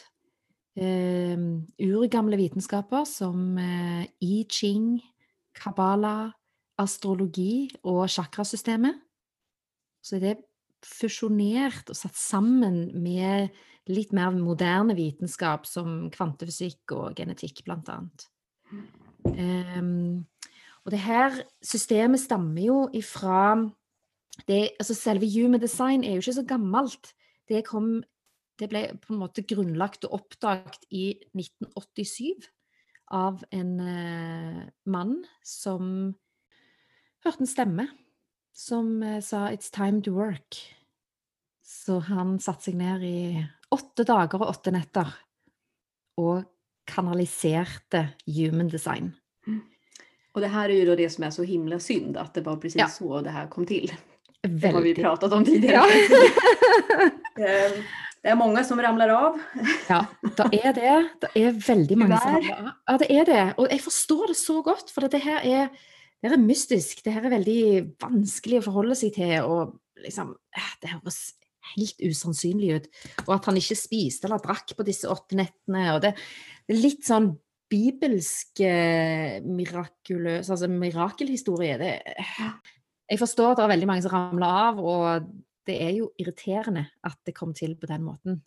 urgamle 0.72 2.38
vitenskaper 2.40 3.04
som 3.04 3.58
eh, 3.60 4.06
I 4.24 4.46
Ching, 4.48 5.02
Kabbala, 5.52 6.32
astrologi 6.80 7.68
og 7.84 8.06
chakrasystemet. 8.08 8.96
Så 10.02 10.16
er 10.16 10.24
det 10.24 10.38
fusjonert 10.82 11.92
og 11.92 11.98
satt 11.98 12.16
sammen 12.18 12.88
med 13.02 13.52
litt 13.90 14.12
mer 14.14 14.34
moderne 14.34 14.94
vitenskap 14.98 15.66
som 15.66 16.08
kvantefysikk 16.14 16.94
og 16.96 17.16
genetikk, 17.18 17.64
blant 17.66 17.90
annet. 17.92 18.26
Em, 19.36 20.24
og 20.82 20.94
det 20.94 21.02
her 21.04 21.36
systemet 21.62 22.22
stammer 22.22 22.62
jo 22.64 22.78
ifra 22.94 23.58
det, 24.48 24.72
altså 24.80 24.94
Selve 24.96 25.28
human 25.28 25.60
design 25.60 26.02
er 26.02 26.16
jo 26.16 26.24
ikke 26.24 26.38
så 26.40 26.46
gammelt. 26.48 27.12
Det, 27.50 27.64
kom, 27.66 28.00
det 28.62 28.70
ble 28.70 28.82
på 29.02 29.14
en 29.14 29.22
måte 29.24 29.44
grunnlagt 29.46 30.06
og 30.06 30.20
oppdaget 30.20 30.84
i 30.94 31.06
1987 31.34 32.46
av 33.12 33.42
en 33.52 33.72
eh, 33.80 34.60
mann 34.88 35.18
som 35.44 36.14
hørte 37.24 37.44
en 37.44 37.50
stemme 37.50 37.88
som 38.54 39.02
eh, 39.02 39.20
sa 39.20 39.50
'it's 39.50 39.70
time 39.70 40.02
to 40.02 40.14
work'. 40.14 40.62
Så 41.62 41.98
han 41.98 42.38
satte 42.38 42.70
seg 42.70 42.74
ned 42.74 43.02
i 43.02 43.46
åtte 43.72 44.04
dager 44.04 44.42
og 44.42 44.48
åtte 44.48 44.70
netter 44.70 45.08
og 46.20 46.44
kanaliserte 46.86 48.08
human 48.26 48.68
design. 48.68 49.12
och 50.32 50.40
det 50.40 50.48
här 50.48 50.68
är 50.68 50.74
ju 50.74 50.96
det 50.96 51.10
som 51.10 51.24
er 51.24 51.30
så 51.30 51.42
himla 51.42 51.78
synd 51.78 52.16
at 52.16 52.34
det 52.34 52.40
var 52.40 52.56
precis 52.56 52.80
Ja. 52.80 52.88
så 52.88 53.20
det 53.20 53.30
här 53.30 53.46
kom 53.46 53.66
till. 53.66 53.92
Det 54.40 54.68
har 54.68 54.80
vi 54.82 54.94
pratet 54.94 55.32
om 55.32 55.44
tidligere. 55.44 55.74
Ja. 55.74 55.86
Eh, 58.22 58.28
Det 58.28 58.30
er 58.30 58.38
mange 58.38 58.64
som 58.64 58.78
ramler 58.78 59.10
av. 59.10 59.38
ja, 59.90 60.00
det 60.38 60.60
er 60.62 60.72
det. 60.76 60.94
Det 61.20 61.30
er 61.34 61.52
veldig 61.66 61.98
mange 61.98 62.18
som 62.22 62.36
ramler 62.36 62.58
av. 62.58 62.72
Ja, 62.88 62.96
det 63.02 63.10
er 63.10 63.24
det. 63.24 63.42
Og 63.58 63.68
jeg 63.70 63.82
forstår 63.82 64.26
det 64.32 64.36
så 64.38 64.62
godt, 64.62 64.90
for 64.94 65.08
det 65.10 65.22
her 65.22 65.42
er, 65.42 65.68
det 66.22 66.32
er 66.32 66.38
mystisk. 66.38 67.02
Det 67.04 67.12
her 67.12 67.26
er 67.26 67.34
veldig 67.36 67.62
vanskelig 68.02 68.60
å 68.60 68.66
forholde 68.70 68.98
seg 68.98 69.14
til. 69.18 69.38
Og 69.42 69.78
liksom, 70.04 70.36
eh, 70.56 70.72
det 70.82 70.94
høres 70.94 71.20
helt 71.76 72.02
usannsynlig 72.02 72.74
ut. 72.76 72.90
Og 73.26 73.34
at 73.36 73.46
han 73.50 73.58
ikke 73.58 73.78
spiste 73.78 74.28
eller 74.28 74.42
drakk 74.42 74.74
på 74.76 74.86
disse 74.86 75.10
åtte 75.10 75.38
nettene. 75.38 75.88
Og 75.96 76.02
det, 76.04 76.14
det 76.68 76.76
er 76.76 76.82
litt 76.82 77.06
sånn 77.06 77.32
bibelsk 77.72 78.60
eh, 78.66 79.40
mirakuløs, 79.42 80.50
altså 80.52 80.68
mirakelhistorie. 80.68 81.78
Det, 81.80 81.92
jeg 83.10 83.20
forstår 83.20 83.52
at 83.54 83.60
det 83.62 83.64
er 83.64 83.72
veldig 83.74 83.88
mange 83.88 84.04
som 84.04 84.12
ramler 84.14 84.58
av, 84.66 84.78
og 84.82 85.30
det 85.68 85.76
er 85.84 85.92
jo 85.96 86.10
irriterende 86.18 86.86
at 87.06 87.18
det 87.26 87.36
kom 87.36 87.54
til 87.54 87.76
på 87.78 87.88
den 87.90 88.04
måten. 88.06 88.40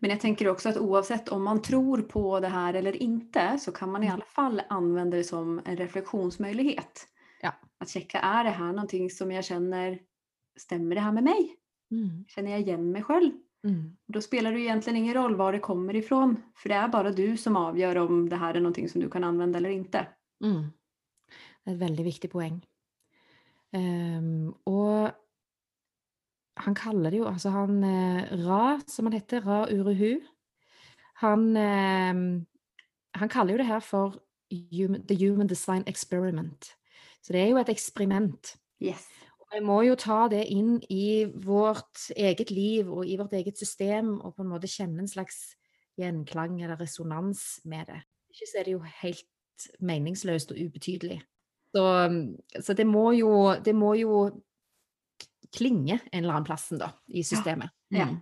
Men 0.00 0.14
jeg 0.14 0.22
tenker 0.22 0.48
også 0.50 0.72
at 0.72 0.80
oavsett 0.80 1.30
om 1.34 1.42
man 1.44 1.60
tror 1.64 2.04
på 2.08 2.24
det 2.40 2.50
her 2.52 2.78
eller 2.78 2.96
ikke, 2.96 3.58
så 3.60 3.72
kan 3.74 3.90
man 3.92 4.04
i 4.04 4.10
alle 4.10 4.26
fall 4.26 4.62
anvende 4.70 5.18
det 5.18 5.26
som 5.28 5.58
en 5.60 5.78
refleksjonsmulighet. 5.78 7.04
Ja. 7.42 7.52
At 7.82 7.92
sjekke 7.92 8.22
er 8.22 8.48
det 8.48 8.56
her 8.56 8.72
noe 8.76 9.08
som 9.12 9.34
jeg 9.34 9.50
kjenner 9.50 10.00
Stemmer 10.52 10.98
det 10.98 11.00
her 11.00 11.14
med 11.16 11.24
meg? 11.24 11.46
Mm. 11.96 12.24
Kjenner 12.28 12.52
jeg 12.52 12.66
igjen 12.66 12.82
meg 12.92 13.06
selv? 13.08 13.38
Mm. 13.64 13.94
Da 14.12 14.20
spiller 14.20 14.52
det 14.52 14.66
egentlig 14.66 14.98
ingen 15.00 15.14
roll 15.16 15.36
hvor 15.38 15.56
det 15.56 15.62
kommer 15.64 15.96
ifrån. 15.96 16.34
for 16.52 16.68
det 16.68 16.76
er 16.76 16.90
bare 16.92 17.12
du 17.16 17.38
som 17.40 17.56
avgjør 17.56 18.02
om 18.02 18.26
det 18.28 18.36
her 18.36 18.58
er 18.58 18.60
noe 18.60 18.88
som 18.88 19.00
du 19.00 19.08
kan 19.08 19.24
anvende 19.24 19.56
eller 19.56 19.72
ikke. 19.72 20.02
Mm. 20.44 20.74
Det 21.32 21.70
er 21.70 21.72
et 21.72 21.80
veldig 21.80 22.04
viktig 22.04 22.30
poeng. 22.30 22.60
Um, 23.72 24.52
og 24.68 25.11
han 26.64 26.74
kaller 26.78 27.10
det 27.10 27.18
jo 27.18 27.28
Altså, 27.30 27.50
han 27.50 27.82
eh, 27.84 28.32
Ra, 28.46 28.80
som 28.86 29.06
han 29.06 29.16
heter, 29.16 29.42
Ra 29.46 29.64
Uruhu, 29.70 30.20
han 31.22 31.56
eh, 31.56 32.14
Han 33.14 33.28
kaller 33.28 33.54
jo 33.54 33.58
det 33.58 33.66
her 33.66 33.80
for 33.80 34.22
human, 34.72 35.06
The 35.06 35.16
Human 35.16 35.46
Design 35.46 35.84
Experiment. 35.86 36.72
Så 37.22 37.32
det 37.32 37.40
er 37.40 37.48
jo 37.52 37.58
et 37.60 37.68
eksperiment. 37.68 38.56
Yes. 38.82 39.04
Og 39.40 39.46
vi 39.54 39.60
må 39.64 39.82
jo 39.86 39.94
ta 39.94 40.26
det 40.32 40.46
inn 40.50 40.80
i 40.90 41.24
vårt 41.44 42.08
eget 42.16 42.50
liv 42.50 42.88
og 42.90 43.06
i 43.06 43.18
vårt 43.20 43.32
eget 43.36 43.58
system, 43.58 44.16
og 44.20 44.34
på 44.34 44.42
en 44.42 44.48
måte 44.48 44.70
kjenne 44.70 45.04
en 45.04 45.08
slags 45.08 45.54
gjenklang 46.00 46.62
eller 46.62 46.80
resonans 46.80 47.60
med 47.64 47.86
det. 47.86 48.00
Ikke 48.32 48.48
så 48.48 48.60
er 48.60 48.64
det 48.64 48.72
jo 48.72 48.82
helt 49.02 49.68
meningsløst 49.78 50.52
og 50.52 50.58
ubetydelig. 50.58 51.20
Så, 51.76 51.84
så 52.60 52.74
det, 52.74 52.86
må 52.86 53.12
jo, 53.12 53.54
det 53.64 53.74
må 53.76 53.94
jo 53.94 54.42
klinge 55.52 55.98
en 56.10 56.22
eller 56.22 56.36
annen 56.36 56.48
plassen, 56.48 56.80
da, 56.80 56.90
i 57.12 57.24
systemet. 57.26 57.72
Ja. 57.92 58.08
Mm. 58.10 58.20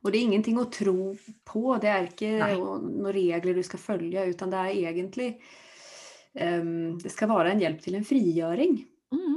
Og 0.00 0.12
det 0.12 0.20
er 0.20 0.26
ingenting 0.30 0.60
å 0.60 0.68
tro 0.72 1.12
på, 1.44 1.64
det 1.80 1.90
er 1.92 2.06
ikke 2.08 2.30
Nei. 2.40 2.54
noen 2.56 3.10
regler 3.12 3.58
du 3.58 3.64
skal 3.66 3.82
følge, 3.82 4.22
utan 4.32 4.52
det 4.52 4.62
er 4.62 4.92
egentlig 4.92 5.34
um, 6.32 6.96
det 7.00 7.12
skal 7.12 7.28
være 7.32 7.52
en 7.52 7.60
hjelp 7.60 7.82
til 7.84 7.98
en 7.98 8.06
frigjøring. 8.08 8.78
Mm. 9.12 9.36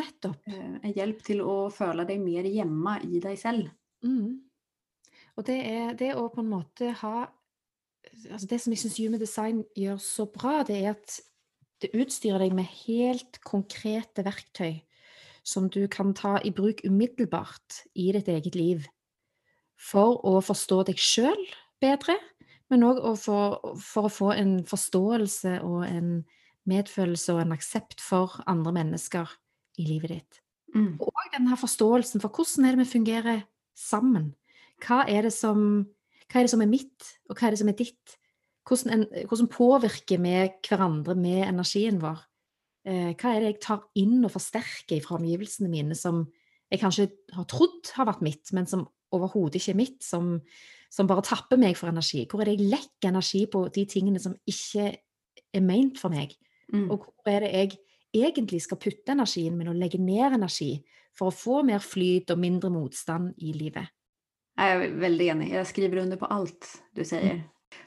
Nettopp. 0.00 0.38
Eh, 0.48 0.70
en 0.80 0.94
hjelp 0.96 1.20
til 1.26 1.42
å 1.44 1.56
føle 1.72 2.06
deg 2.08 2.22
mer 2.24 2.48
hjemme 2.48 2.96
i 3.04 3.20
deg 3.20 3.36
selv. 3.40 3.68
Mm. 4.06 4.40
Og 5.36 5.44
det 5.48 5.58
er 5.68 5.92
det 5.98 6.14
å 6.16 6.24
på 6.32 6.40
en 6.40 6.52
måte 6.52 6.92
ha 7.02 7.28
altså 8.02 8.48
Det 8.50 8.56
som 8.58 8.72
jeg 8.74 8.80
syns 8.82 8.96
Human 8.98 9.20
Design 9.20 9.60
gjør 9.78 10.00
så 10.02 10.24
bra, 10.26 10.64
det 10.66 10.80
er 10.80 10.88
at 10.96 11.20
det 11.84 11.92
utstyrer 11.94 12.42
deg 12.42 12.56
med 12.56 12.66
helt 12.82 13.38
konkrete 13.46 14.24
verktøy 14.26 14.80
som 15.42 15.68
du 15.70 15.86
kan 15.90 16.12
ta 16.14 16.38
i 16.44 16.52
bruk 16.54 16.84
umiddelbart 16.86 17.82
i 17.94 18.10
ditt 18.14 18.28
eget 18.30 18.58
liv. 18.58 18.86
For 19.82 20.20
å 20.26 20.38
forstå 20.44 20.82
deg 20.90 21.00
sjøl 21.02 21.40
bedre, 21.82 22.16
men 22.70 22.86
òg 22.86 23.02
for, 23.20 23.58
for 23.82 24.08
å 24.08 24.12
få 24.12 24.30
en 24.36 24.60
forståelse 24.68 25.58
og 25.66 25.82
en 25.88 26.22
medfølelse 26.68 27.34
og 27.34 27.42
en 27.42 27.56
aksept 27.56 28.00
for 28.00 28.38
andre 28.48 28.72
mennesker 28.78 29.30
i 29.82 29.86
livet 29.88 30.14
ditt. 30.14 30.40
Mm. 30.72 30.94
Og 31.02 31.34
denne 31.34 31.58
forståelsen 31.58 32.22
for 32.22 32.32
hvordan 32.32 32.68
er 32.68 32.76
det 32.76 32.84
vi 32.84 32.92
fungerer 32.94 33.42
sammen. 33.76 34.32
Hva 34.82 35.02
er 35.10 35.26
det 35.26 35.34
som, 35.34 35.82
hva 36.30 36.40
er, 36.40 36.46
det 36.46 36.54
som 36.54 36.64
er 36.64 36.70
mitt, 36.70 37.12
og 37.28 37.36
hva 37.36 37.48
er 37.48 37.54
det 37.54 37.60
som 37.60 37.70
er 37.70 37.78
ditt? 37.78 38.16
Hvordan, 38.68 38.94
en, 38.94 39.26
hvordan 39.28 39.50
påvirker 39.50 40.22
vi 40.22 40.36
hverandre 40.68 41.16
med 41.18 41.44
energien 41.48 41.98
vår? 42.02 42.22
Eh, 42.82 43.12
hva 43.14 43.30
er 43.32 43.42
det 43.42 43.50
jeg 43.52 43.62
tar 43.62 43.84
inn 44.00 44.18
og 44.26 44.32
forsterker 44.34 45.02
fra 45.04 45.18
omgivelsene 45.20 45.70
mine, 45.70 45.96
som 45.98 46.24
jeg 46.72 46.80
kanskje 46.82 47.08
har 47.36 47.46
trodd 47.50 47.92
har 47.96 48.08
vært 48.08 48.24
mitt, 48.24 48.52
men 48.56 48.66
som 48.66 48.86
overhodet 49.12 49.60
ikke 49.60 49.74
er 49.74 49.78
mitt, 49.78 50.00
som, 50.02 50.34
som 50.90 51.08
bare 51.10 51.24
tapper 51.26 51.60
meg 51.60 51.76
for 51.78 51.92
energi? 51.92 52.24
Hvor 52.26 52.42
er 52.42 52.50
det 52.50 52.58
jeg 52.58 52.72
lekker 52.72 53.12
energi 53.12 53.44
på 53.52 53.66
de 53.74 53.86
tingene 53.90 54.22
som 54.22 54.34
ikke 54.48 54.88
er 55.52 55.64
ment 55.64 56.00
for 56.00 56.14
meg? 56.14 56.34
Mm. 56.72 56.88
Og 56.90 57.06
hvor 57.06 57.32
er 57.32 57.46
det 57.46 57.52
jeg 57.54 57.78
egentlig 58.12 58.62
skal 58.64 58.80
putte 58.80 59.14
energien 59.14 59.56
min 59.56 59.70
og 59.72 59.78
legge 59.78 60.00
ned 60.00 60.38
energi 60.38 60.74
for 61.16 61.30
å 61.30 61.36
få 61.36 61.62
mer 61.68 61.82
flyt 61.84 62.32
og 62.32 62.40
mindre 62.40 62.72
motstand 62.72 63.36
i 63.44 63.54
livet? 63.56 63.92
Jeg 64.58 64.74
er 64.74 64.98
veldig 65.00 65.28
enig. 65.32 65.52
Jeg 65.54 65.68
skriver 65.70 66.02
under 66.02 66.18
på 66.20 66.28
alt 66.28 66.66
du 66.96 67.04
säger. 67.04 67.40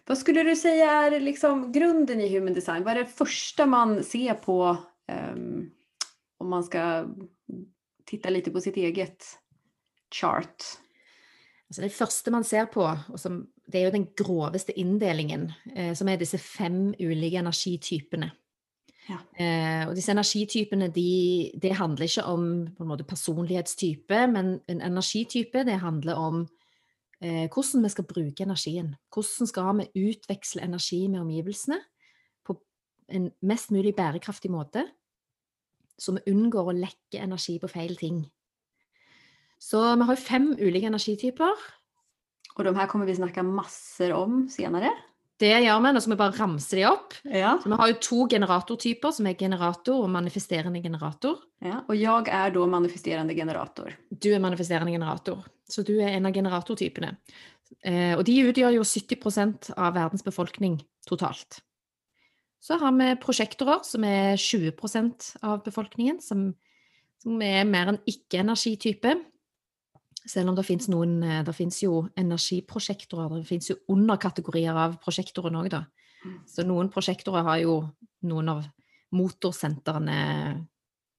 Vad 0.06 0.18
skulle 0.18 0.44
du 0.44 0.56
säga 0.56 0.92
är 0.92 1.20
liksom 1.20 1.72
grunden 1.72 2.22
i 2.22 2.30
human 2.30 2.54
design? 2.54 2.84
Vad 2.84 2.98
är 2.98 3.04
det 3.04 3.06
första 3.06 3.66
man 3.66 4.04
ser 4.04 4.34
på 4.34 4.78
um, 5.36 5.72
om 6.38 6.50
man 6.50 6.64
ska 6.64 7.06
titta 8.06 8.30
lite 8.30 8.52
på 8.52 8.62
sitt 8.62 8.78
eget 8.78 9.26
chart? 10.14 10.64
Altså 11.70 11.82
det 11.82 11.94
første 11.94 12.32
man 12.32 12.44
ser 12.44 12.66
på, 12.66 12.86
som, 13.18 13.48
det 13.72 13.80
er 13.80 13.88
jo 13.88 13.96
den 13.96 14.08
groveste 14.18 14.74
inndelingen, 14.80 15.50
eh, 15.76 15.94
som 15.98 16.08
er 16.08 16.20
disse 16.22 16.38
fem 16.38 16.94
ulike 17.00 17.42
energitypene. 17.42 18.30
Ja. 19.10 19.18
Eh, 19.38 19.88
og 19.88 19.96
disse 19.98 20.14
energitypene 20.14 20.90
de, 20.94 21.52
det 21.62 21.74
handler 21.78 22.08
ikke 22.08 22.26
om 22.30 22.46
måte 22.80 23.06
personlighetstype, 23.06 24.28
men 24.32 24.60
en 24.70 24.82
energitype 24.82 25.66
det 25.66 25.82
handler 25.82 26.22
om 26.22 26.46
eh, 27.22 27.48
hvordan 27.48 27.84
vi 27.86 27.92
skal 27.94 28.08
bruke 28.10 28.44
energien. 28.44 28.96
Hvordan 29.14 29.50
skal 29.50 29.80
vi 29.80 30.10
utveksle 30.10 30.64
energi 30.64 31.08
med 31.08 31.22
omgivelsene 31.22 31.80
på 32.46 32.58
en 33.10 33.32
mest 33.42 33.72
mulig 33.72 33.96
bærekraftig 33.96 34.52
måte, 34.52 34.86
så 35.98 36.16
vi 36.18 36.32
unngår 36.34 36.72
å 36.72 36.78
lekke 36.78 37.22
energi 37.24 37.58
på 37.62 37.72
feil 37.72 37.96
ting. 38.00 38.26
Så 39.62 39.80
vi 39.96 40.08
har 40.10 40.20
fem 40.20 40.52
ulike 40.60 40.92
energityper. 40.92 41.66
Og 42.56 42.64
de 42.66 42.74
her 42.76 42.88
kommer 42.88 43.08
vi 43.08 43.16
snakke 43.18 43.44
masse 43.44 44.10
om 44.16 44.46
senare. 44.52 44.92
Det 45.42 45.52
gjør 45.52 45.82
vi, 45.84 45.90
nå 45.92 46.00
skal 46.00 46.14
vi 46.14 46.20
bare 46.22 46.38
ramse 46.38 46.78
de 46.78 46.86
opp. 46.88 47.18
Ja. 47.28 47.58
Så 47.60 47.68
vi 47.68 47.80
har 47.82 47.90
jo 47.92 47.98
to 48.06 48.20
generatortyper, 48.32 49.12
som 49.18 49.28
er 49.28 49.36
generator 49.40 50.06
og 50.06 50.14
manifesterende 50.14 50.80
generator. 50.84 51.42
ja. 51.66 51.82
Og 51.90 51.98
jeg 52.00 52.32
er 52.32 52.54
da 52.56 52.68
manifesterende 52.72 53.36
generator. 53.36 53.92
Du 54.10 54.30
er 54.32 54.40
manifesterende 54.40 54.96
generator, 54.96 55.44
så 55.68 55.84
du 55.84 55.98
er 56.00 56.16
en 56.16 56.30
av 56.30 56.36
generatortypene. 56.36 57.12
Eh, 57.84 58.14
og 58.16 58.24
de 58.28 58.38
utgjør 58.48 58.78
jo 58.78 58.88
70% 58.88 59.74
av 59.76 59.96
verdens 59.98 60.24
befolkning 60.24 60.80
totalt. 61.10 61.60
Så 62.64 62.80
har 62.82 62.96
vi 62.96 63.12
prosjektorer, 63.22 63.84
som 63.86 64.06
er 64.08 64.40
20% 64.40 65.34
av 65.46 65.60
befolkningen, 65.68 66.22
som, 66.24 66.48
som 67.22 67.42
er 67.44 67.68
mer 67.68 67.92
en 67.92 68.00
ikke-energitype. 68.10 69.18
Selv 70.26 70.50
om 70.50 70.56
det 70.58 70.66
finnes 70.66 70.88
noen 70.90 71.20
eh, 71.24 71.44
Det 71.46 71.54
fins 71.56 71.82
jo 71.84 72.06
energiprosjektorer, 72.18 73.40
det 73.40 73.50
finnes 73.50 73.70
jo 73.70 73.78
underkategorier 73.94 74.78
av 74.86 74.98
prosjektoren 75.04 75.60
òg, 75.60 75.70
da. 75.74 75.86
Mm. 76.26 76.40
Så 76.50 76.66
noen 76.66 76.90
prosjektorer 76.94 77.46
har 77.46 77.62
jo 77.62 77.76
noen 78.26 78.50
av 78.56 78.64
motorsentrene 79.16 80.18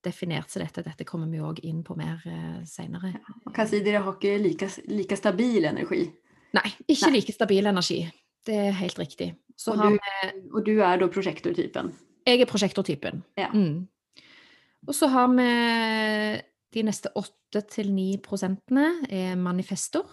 definert 0.06 0.50
seg 0.52 0.64
dette. 0.64 0.84
Dette 0.86 1.06
kommer 1.06 1.30
vi 1.30 1.42
òg 1.42 1.62
inn 1.66 1.82
på 1.86 1.96
mer 1.98 2.22
eh, 2.26 2.62
seinere. 2.68 3.14
si 3.66 3.82
dere 3.82 4.04
har 4.04 4.14
ikke 4.18 4.36
like, 4.42 4.70
like 4.90 5.18
stabil 5.18 5.64
energi. 5.64 6.04
Nei, 6.56 6.68
ikke 6.86 7.10
Nei. 7.10 7.18
like 7.18 7.34
stabil 7.34 7.66
energi. 7.66 8.00
Det 8.46 8.56
er 8.68 8.76
helt 8.78 8.98
riktig. 8.98 9.34
Så 9.58 9.74
har 9.74 9.90
du, 9.90 9.98
vi 9.98 10.32
og, 10.52 10.60
du 10.66 10.74
er 10.78 11.00
da 11.00 11.08
prosjektortypen? 11.10 11.90
Jeg 12.26 12.42
er 12.42 12.50
prosjektortypen. 12.50 13.22
Ja. 13.38 13.48
Mm. 13.54 13.86
Og 14.86 14.94
så 14.94 15.08
har 15.10 15.30
vi 15.32 15.48
de 16.76 16.84
neste 16.84 17.08
8-9 17.16 18.18
prosentene 18.24 18.90
er 19.08 19.36
manifestor. 19.40 20.10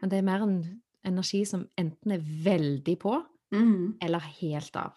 Men 0.00 0.12
det 0.12 0.20
er 0.20 0.26
mer 0.26 0.44
en 0.46 0.60
energi 1.06 1.42
som 1.48 1.64
enten 1.80 2.14
er 2.16 2.24
veldig 2.46 2.96
på, 3.02 3.18
Mm. 3.50 3.96
eller 4.00 4.22
helt 4.40 4.76
av. 4.78 4.92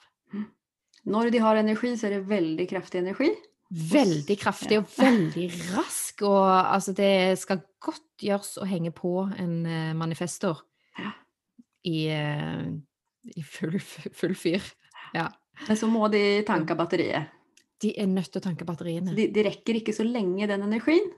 Når 1.09 1.31
de 1.33 1.39
har 1.41 1.57
energi 1.57 1.89
så 1.97 2.05
er 2.05 2.19
det 2.19 2.27
veldig 2.29 2.67
kraftig 2.69 2.99
energi. 3.01 3.31
Veldig 3.73 4.35
kraftig 4.37 4.77
og 4.77 4.85
veldig 5.01 5.47
rask. 5.73 6.21
Og 6.21 6.45
altså, 6.45 6.93
det 6.93 7.39
skal 7.41 7.63
godt 7.81 8.21
gjøres 8.21 8.51
å 8.61 8.67
henge 8.69 8.91
på 8.93 9.15
en 9.41 9.65
eh, 9.65 9.93
manifestor 9.97 10.61
i, 11.83 12.05
eh, 12.13 12.69
i 13.35 13.41
full, 13.41 13.79
full 14.13 14.35
fyr. 14.37 14.61
Ja. 15.15 15.31
Men 15.67 15.77
så 15.81 15.89
må 15.89 16.05
de 16.13 16.43
tanke 16.45 16.77
batteriet. 16.77 17.33
De 17.81 17.91
er 17.99 18.07
nødt 18.07 18.31
til 18.31 18.39
å 18.39 18.43
tanke 18.43 18.65
batteriene. 18.65 19.15
det, 19.15 19.33
de, 19.33 19.43
rekker 19.43 19.75
ikke 19.81 19.93
så 19.95 20.03
lenge 20.07 20.47
den 20.47 20.61
energin. 20.63 21.11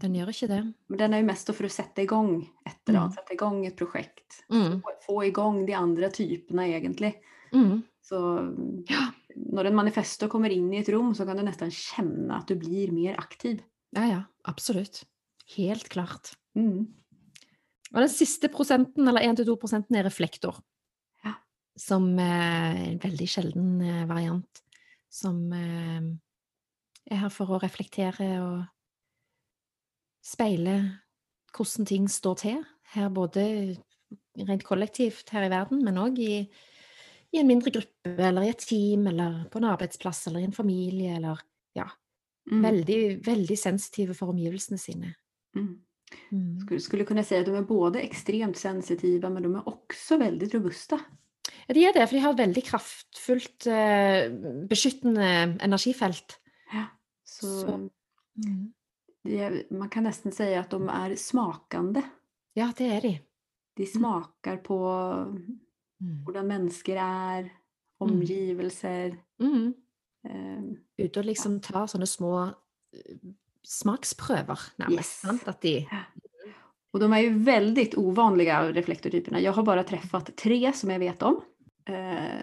Den 0.00 0.14
gjør 0.16 0.30
ikke 0.32 0.46
det. 0.48 0.58
Men 0.88 0.96
den 0.98 1.12
er 1.12 1.20
jo 1.20 1.26
mest 1.28 1.50
for 1.52 1.66
å 1.66 1.68
sette 1.68 2.00
i 2.00 2.06
gang 2.08 2.30
eller 2.64 2.96
annat, 2.96 3.10
Mm. 3.10 3.16
sätta 3.18 3.34
igång 3.34 3.66
ett 3.66 3.76
projekt. 3.76 4.38
Mm. 4.50 4.80
Få, 4.80 4.92
få 5.06 5.24
igång 5.26 5.66
de 5.66 5.74
andre 5.74 6.08
typene, 6.08 6.64
egentlig. 6.72 7.10
Mm. 7.52 7.82
Så 8.02 8.16
Ja. 8.88 9.10
når 9.36 9.66
en 9.66 9.74
manifesto 9.74 10.26
kommer 10.26 10.48
inn 10.50 10.72
i 10.72 10.78
et 10.78 10.88
rom, 10.88 11.12
så 11.12 11.26
kan 11.26 11.36
du 11.36 11.42
nesten 11.42 11.68
kjenne 11.68 12.32
at 12.34 12.46
du 12.46 12.54
blir 12.54 12.90
mer 12.92 13.16
aktiv. 13.16 13.60
Ja, 13.94 14.06
ja, 14.08 14.22
absolutt. 14.46 15.04
Helt 15.54 15.90
klart. 15.90 16.32
Mm. 16.56 16.86
Og 17.92 18.00
den 18.00 18.08
siste 18.08 18.48
prosenten, 18.48 19.06
eller 19.06 19.20
1-2 19.20 19.54
prosenten, 19.60 19.96
er 19.96 20.04
reflektor. 20.04 20.62
Ja. 21.22 21.34
Som 21.76 22.18
eh, 22.18 22.24
er 22.24 22.92
en 22.92 22.98
veldig 23.00 23.28
sjelden 23.28 23.82
eh, 23.82 24.06
variant. 24.06 24.62
Som 25.10 25.52
eh, 25.52 26.02
er 27.10 27.22
her 27.24 27.32
for 27.34 27.50
å 27.50 27.60
reflektere 27.62 28.32
og 28.44 28.60
speile 30.24 30.76
hvordan 31.56 31.88
ting 31.88 32.08
står 32.10 32.42
til. 32.44 32.60
Her 32.94 33.10
både 33.14 33.44
rent 34.38 34.64
kollektivt 34.66 35.30
her 35.34 35.46
i 35.46 35.52
verden, 35.52 35.82
men 35.84 35.98
òg 36.00 36.18
i, 36.22 36.34
i 37.34 37.40
en 37.40 37.48
mindre 37.48 37.72
gruppe, 37.74 38.14
eller 38.16 38.46
i 38.46 38.52
et 38.52 38.62
team, 38.62 39.06
eller 39.10 39.44
på 39.50 39.60
en 39.60 39.68
arbeidsplass, 39.72 40.26
eller 40.28 40.42
i 40.42 40.48
en 40.48 40.56
familie, 40.56 41.16
eller 41.18 41.42
ja. 41.76 41.86
Mm. 42.50 42.62
Veldig, 42.64 43.00
veldig 43.26 43.58
sensitive 43.58 44.16
for 44.18 44.32
omgivelsene 44.32 44.78
sine. 44.80 45.14
Mm. 45.58 45.74
Mm. 46.32 46.60
Skulle, 46.60 46.80
skulle 46.80 47.04
kunna 47.04 47.24
säga 47.24 47.40
att 47.40 47.46
de 47.46 47.56
er 47.56 47.62
både 47.62 48.00
ekstremt 48.00 48.56
sensitive, 48.56 49.30
men 49.30 49.42
de 49.42 49.54
er 49.54 49.68
også 49.68 50.18
veldig 50.18 50.54
robusta. 50.54 50.98
Ja, 51.70 51.74
De 51.74 51.84
er 51.86 51.92
det, 51.94 52.08
for 52.10 52.16
de 52.18 52.22
har 52.24 52.32
et 52.34 52.40
veldig 52.42 52.62
kraftfullt 52.66 53.66
eh, 53.70 54.30
beskyttende 54.66 55.56
energifelt. 55.62 56.38
Så, 57.24 57.46
Så- 57.62 57.90
Mm. 58.40 58.72
de, 59.24 59.64
man 59.70 59.88
kan 59.90 60.04
nesten 60.04 60.32
si 60.32 60.44
at 60.54 60.70
de 60.70 60.76
er 60.88 61.14
smakende. 61.16 62.02
Ja, 62.56 62.72
det 62.76 62.86
er 62.90 63.00
de. 63.04 63.12
De 63.76 63.86
smaker 63.86 64.56
på 64.64 64.78
Mm. 66.00 66.24
hvordan 66.24 66.46
mennesker 66.48 66.96
er, 66.96 67.50
omgivelser. 68.00 69.16
Mm. 69.40 69.74
Eh, 70.24 71.04
Ute 71.06 71.18
og 71.20 71.24
liksom 71.26 71.60
tar 71.60 71.86
sånne 71.86 72.06
små 72.08 72.54
eh, 72.94 73.16
smaksprøver, 73.62 74.58
nærmest. 74.80 74.96
Yes. 74.98 75.20
Sant? 75.22 75.48
At 75.48 75.60
de 75.62 75.86
och 76.92 77.00
de 77.00 77.06
er 77.12 77.22
jo 77.22 77.38
veldig 77.38 77.94
uvanlige 77.98 78.72
reflektortypene. 78.74 79.40
Jeg 79.42 79.52
har 79.54 79.62
bare 79.62 79.84
truffet 79.84 80.34
tre 80.36 80.72
som 80.72 80.90
jeg 80.90 81.00
vet 81.00 81.22
om. 81.22 81.42
Eh, 81.90 82.42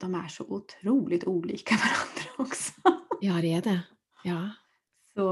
de 0.00 0.14
er 0.14 0.28
så 0.28 0.44
otroligt 0.48 1.24
olika 1.24 1.74
varandra 1.84 2.30
också. 2.38 2.72
Ja, 3.20 3.40
det 3.40 3.52
er 3.52 3.60
det. 3.60 3.80
Ja. 4.24 4.50
Så 5.14 5.28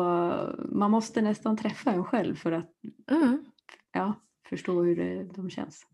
man 0.73 0.91
måste 0.91 1.23
nästan 1.23 1.57
träffa 1.57 1.93
en 1.93 2.05
själv 2.05 2.35
för 2.37 2.53
att 2.53 2.71
Mm. 3.11 3.45
ja, 3.93 4.15
förstå 4.49 4.83
hur 4.83 4.97
det, 4.97 5.25
de 5.35 5.51
känns. 5.51 5.87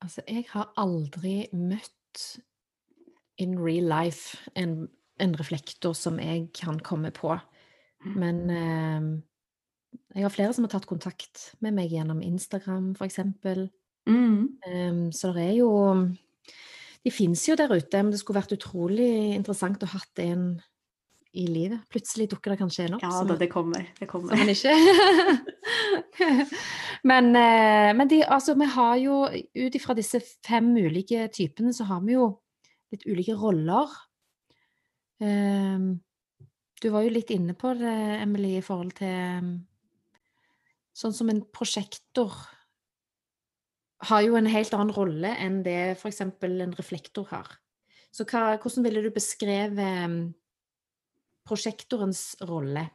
Altså, 0.00 0.20
jeg 0.28 0.44
har 0.50 0.72
aldri 0.76 1.48
møtt 1.52 2.40
in 3.36 3.58
real 3.58 3.88
life 4.04 4.38
en, 4.54 4.88
en 5.18 5.34
reflektor 5.36 5.92
som 5.92 6.18
jeg 6.18 6.50
kan 6.54 6.78
komme 6.80 7.10
på. 7.10 7.38
Men 8.04 8.50
eh, 8.50 9.22
jeg 10.14 10.22
har 10.22 10.30
flere 10.30 10.52
som 10.52 10.64
har 10.64 10.70
tatt 10.70 10.86
kontakt 10.86 11.54
med 11.60 11.74
meg 11.74 11.92
gjennom 11.92 12.22
Instagram, 12.22 12.92
f.eks. 12.96 13.18
Mm. 14.08 14.58
Um, 14.66 15.12
så 15.12 15.32
det 15.32 15.42
er 15.42 15.56
jo 15.60 15.70
De 17.04 17.12
fins 17.14 17.46
jo 17.48 17.56
der 17.56 17.72
ute, 17.72 18.02
men 18.02 18.12
det 18.12 18.20
skulle 18.20 18.42
vært 18.42 18.56
utrolig 18.58 19.10
interessant 19.36 19.82
å 19.82 19.88
ha 19.88 20.00
hatt 20.00 20.20
en 20.24 20.44
i 21.30 21.46
livet. 21.46 21.84
Plutselig 21.90 22.26
dukker 22.32 22.52
det 22.52 22.58
kanskje 22.58 22.84
en 22.88 22.96
opp. 22.98 23.04
Ja, 23.04 23.22
da, 23.26 23.36
det 23.38 23.48
kommer. 23.52 23.86
Det 23.98 24.06
som 24.06 24.10
kommer. 24.10 24.36
man 24.36 24.50
ikke 24.50 24.74
Men, 27.10 27.30
eh, 27.38 27.90
men 27.96 28.10
de, 28.10 28.20
altså, 28.26 28.56
vi 28.58 28.66
har 28.74 28.96
jo 29.00 29.22
Ut 29.30 29.76
ifra 29.78 29.94
disse 29.96 30.20
fem 30.46 30.72
ulike 30.76 31.28
typene, 31.32 31.72
så 31.76 31.86
har 31.88 32.02
vi 32.04 32.16
jo 32.16 32.26
litt 32.90 33.06
ulike 33.06 33.36
roller. 33.38 33.92
Um, 35.22 36.00
du 36.82 36.88
var 36.90 37.04
jo 37.04 37.12
litt 37.14 37.30
inne 37.30 37.54
på 37.54 37.74
det, 37.78 37.96
Emily, 38.24 38.56
i 38.58 38.64
forhold 38.64 38.96
til 38.98 39.44
um, 39.44 39.50
Sånn 40.96 41.14
som 41.14 41.30
en 41.30 41.44
prosjektor 41.54 42.34
har 44.08 44.22
jo 44.24 44.36
en 44.38 44.48
helt 44.48 44.74
annen 44.76 44.94
rolle 44.96 45.34
enn 45.36 45.60
det 45.66 45.96
f.eks. 45.98 46.22
en 46.22 46.76
reflektor 46.78 47.28
har. 47.32 47.50
Så 48.10 48.24
hva, 48.26 48.56
hvordan 48.58 48.86
ville 48.86 49.02
du 49.04 49.10
beskrevet 49.14 50.06
um, 50.06 50.16
prosjektorens 51.46 52.40
rolle? 52.48 52.88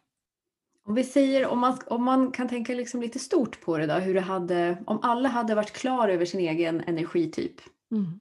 Om 0.86 0.98
vi 0.98 1.06
sier, 1.08 1.48
om 1.50 1.62
man, 1.63 1.78
om 1.94 2.04
man 2.06 2.26
kan 2.34 2.50
tenke 2.50 2.76
liksom 2.78 3.02
litt 3.02 3.15
stort 3.22 3.58
på 3.63 3.78
det 3.82 3.88
da, 3.89 4.02
det 4.02 4.26
hadde, 4.28 4.60
om 4.91 5.00
alle 5.08 5.32
hadde 5.34 5.58
vært 5.58 5.74
klar 5.78 6.12
over 6.13 6.30
sin 6.30 6.44
egen 6.46 6.84
energityp 6.89 7.63
Mm. 7.94 8.20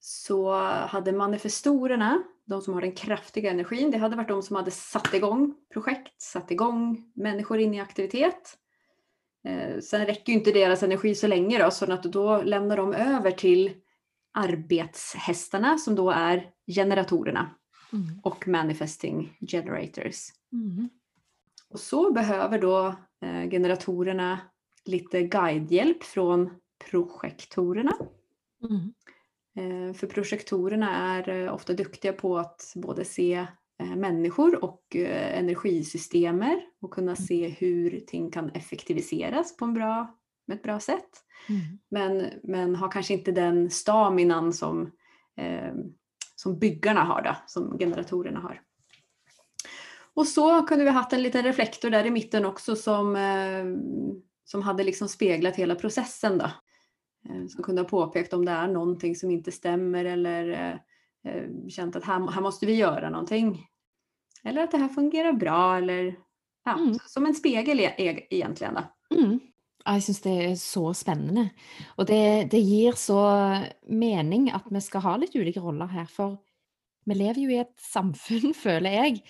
så 0.00 0.38
hadde 0.88 1.12
manifestorene, 1.16 2.18
de 2.48 2.56
som 2.62 2.74
har 2.76 2.84
den 2.84 2.96
kraftige 2.96 3.50
energin, 3.52 3.90
det 3.92 4.00
hadde 4.02 4.18
vært 4.18 4.32
de 4.32 4.38
som 4.44 4.58
hadde 4.58 4.74
satt 4.74 5.12
igång 5.16 5.46
projekt, 5.72 6.12
satt 6.20 6.50
igång 6.52 6.96
människor 7.16 7.62
inn 7.62 7.76
i 7.76 7.80
aktivitet. 7.80 8.56
Eh, 9.44 9.80
sen 9.80 10.06
räcker 10.06 10.32
inte 10.32 10.52
deras 10.52 10.82
energi 10.82 11.14
så 11.14 11.26
länge 11.26 11.64
då, 11.64 11.70
så 11.70 11.92
att 11.92 12.02
då 12.02 12.42
lämnar 12.42 12.76
de 12.76 12.92
över 12.92 13.30
till 13.30 13.72
arbetshästarna 14.32 15.78
som 15.78 15.94
då 15.94 16.10
är 16.10 16.50
generatorerna 16.66 17.50
Mm. 17.94 18.20
och 18.22 18.48
manifesting 18.48 19.36
generators. 19.40 20.32
Mm. 20.52 20.88
Och 21.68 21.80
så 21.80 22.12
behöver 22.12 22.58
då 22.58 22.86
eh, 23.20 23.50
generatorerna 23.50 24.40
lite 24.84 25.22
guidehjälp 25.22 26.04
från 26.04 26.50
projektorerna. 26.90 27.96
Mm. 28.62 28.94
Eh, 29.56 29.94
för 29.94 30.06
projektorerna 30.06 30.96
är 30.96 31.50
ofta 31.50 31.72
duktiga 31.72 32.12
på 32.12 32.38
att 32.38 32.72
både 32.76 33.04
se 33.04 33.46
människor 33.78 34.64
och 34.64 34.96
eh, 34.96 35.38
energisystemer 35.38 36.60
och 36.80 36.90
kunna 36.90 37.16
se 37.16 37.48
hur 37.48 38.00
ting 38.00 38.30
kan 38.30 38.50
effektiviseras 38.50 39.56
på 39.56 39.64
en 39.64 39.74
bra, 39.74 40.18
med 40.46 40.54
ett 40.56 40.62
bra 40.62 40.80
sätt. 40.80 41.10
Mm. 41.48 41.60
Men, 41.88 42.30
men 42.42 42.74
har 42.74 42.90
kanske 42.90 43.14
inte 43.14 43.32
den 43.32 43.70
staminan 43.70 44.52
som, 44.52 44.90
eh, 45.36 45.74
som 46.36 46.58
byggarna 46.58 47.04
har, 47.04 47.22
då, 47.22 47.36
som 47.46 47.78
generatorerna 47.78 48.40
har. 48.40 48.60
Och 50.14 50.26
så 50.26 50.62
kunde 50.62 50.84
vi 50.84 50.90
haft 50.90 51.12
en 51.12 51.22
liten 51.22 51.42
reflektor 51.42 51.90
där 51.90 52.06
i 52.06 52.10
mitten 52.10 52.44
också 52.44 52.76
som, 52.76 53.16
eh, 53.16 53.64
som 54.44 54.62
hade 54.62 54.84
liksom 54.84 55.08
speglat 55.08 55.56
hela 55.56 55.74
processen. 55.74 56.38
Då. 56.38 56.50
Eh, 57.28 57.46
som 57.46 57.64
kunde 57.64 57.82
ha 57.82 57.88
påpekat 57.88 58.32
om 58.32 58.44
det 58.44 58.52
är 58.52 58.68
någonting 58.68 59.16
som 59.16 59.30
inte 59.30 59.52
stämmer 59.52 60.04
eller 60.04 60.48
eh, 60.48 60.70
eh, 60.70 60.76
känt 61.70 61.96
att 61.96 62.04
här, 62.04 62.30
här 62.30 62.40
måste 62.40 62.66
vi 62.66 62.74
göra 62.74 63.10
någonting. 63.10 63.66
Eller 64.44 64.62
att 64.64 64.70
det 64.70 64.78
här 64.78 64.88
fungerar 64.88 65.32
bra 65.32 65.76
eller 65.76 66.16
ja, 66.64 66.78
Mm. 66.78 66.98
som 67.06 67.26
en 67.26 67.34
spegel 67.34 67.80
egentlig. 67.80 68.22
e- 68.24 68.26
egentligen. 68.30 68.74
Då. 68.74 69.16
Mm. 69.16 69.40
Jeg 69.86 70.02
syns 70.02 70.20
det 70.20 70.30
er 70.44 70.54
så 70.56 70.94
spennende. 70.94 71.50
Og 71.98 72.06
det, 72.06 72.48
det 72.50 72.58
gir 72.60 72.92
så 72.96 73.18
mening 73.88 74.50
at 74.50 74.64
vi 74.70 74.80
skal 74.80 75.00
ha 75.04 75.16
litt 75.16 75.34
ulike 75.36 75.60
roller 75.60 75.86
her. 75.86 76.06
For 76.08 76.38
vi 77.06 77.14
lever 77.14 77.40
jo 77.42 77.50
i 77.50 77.58
et 77.60 77.74
samfunn, 77.92 78.54
føler 78.54 78.90
jeg, 78.90 79.22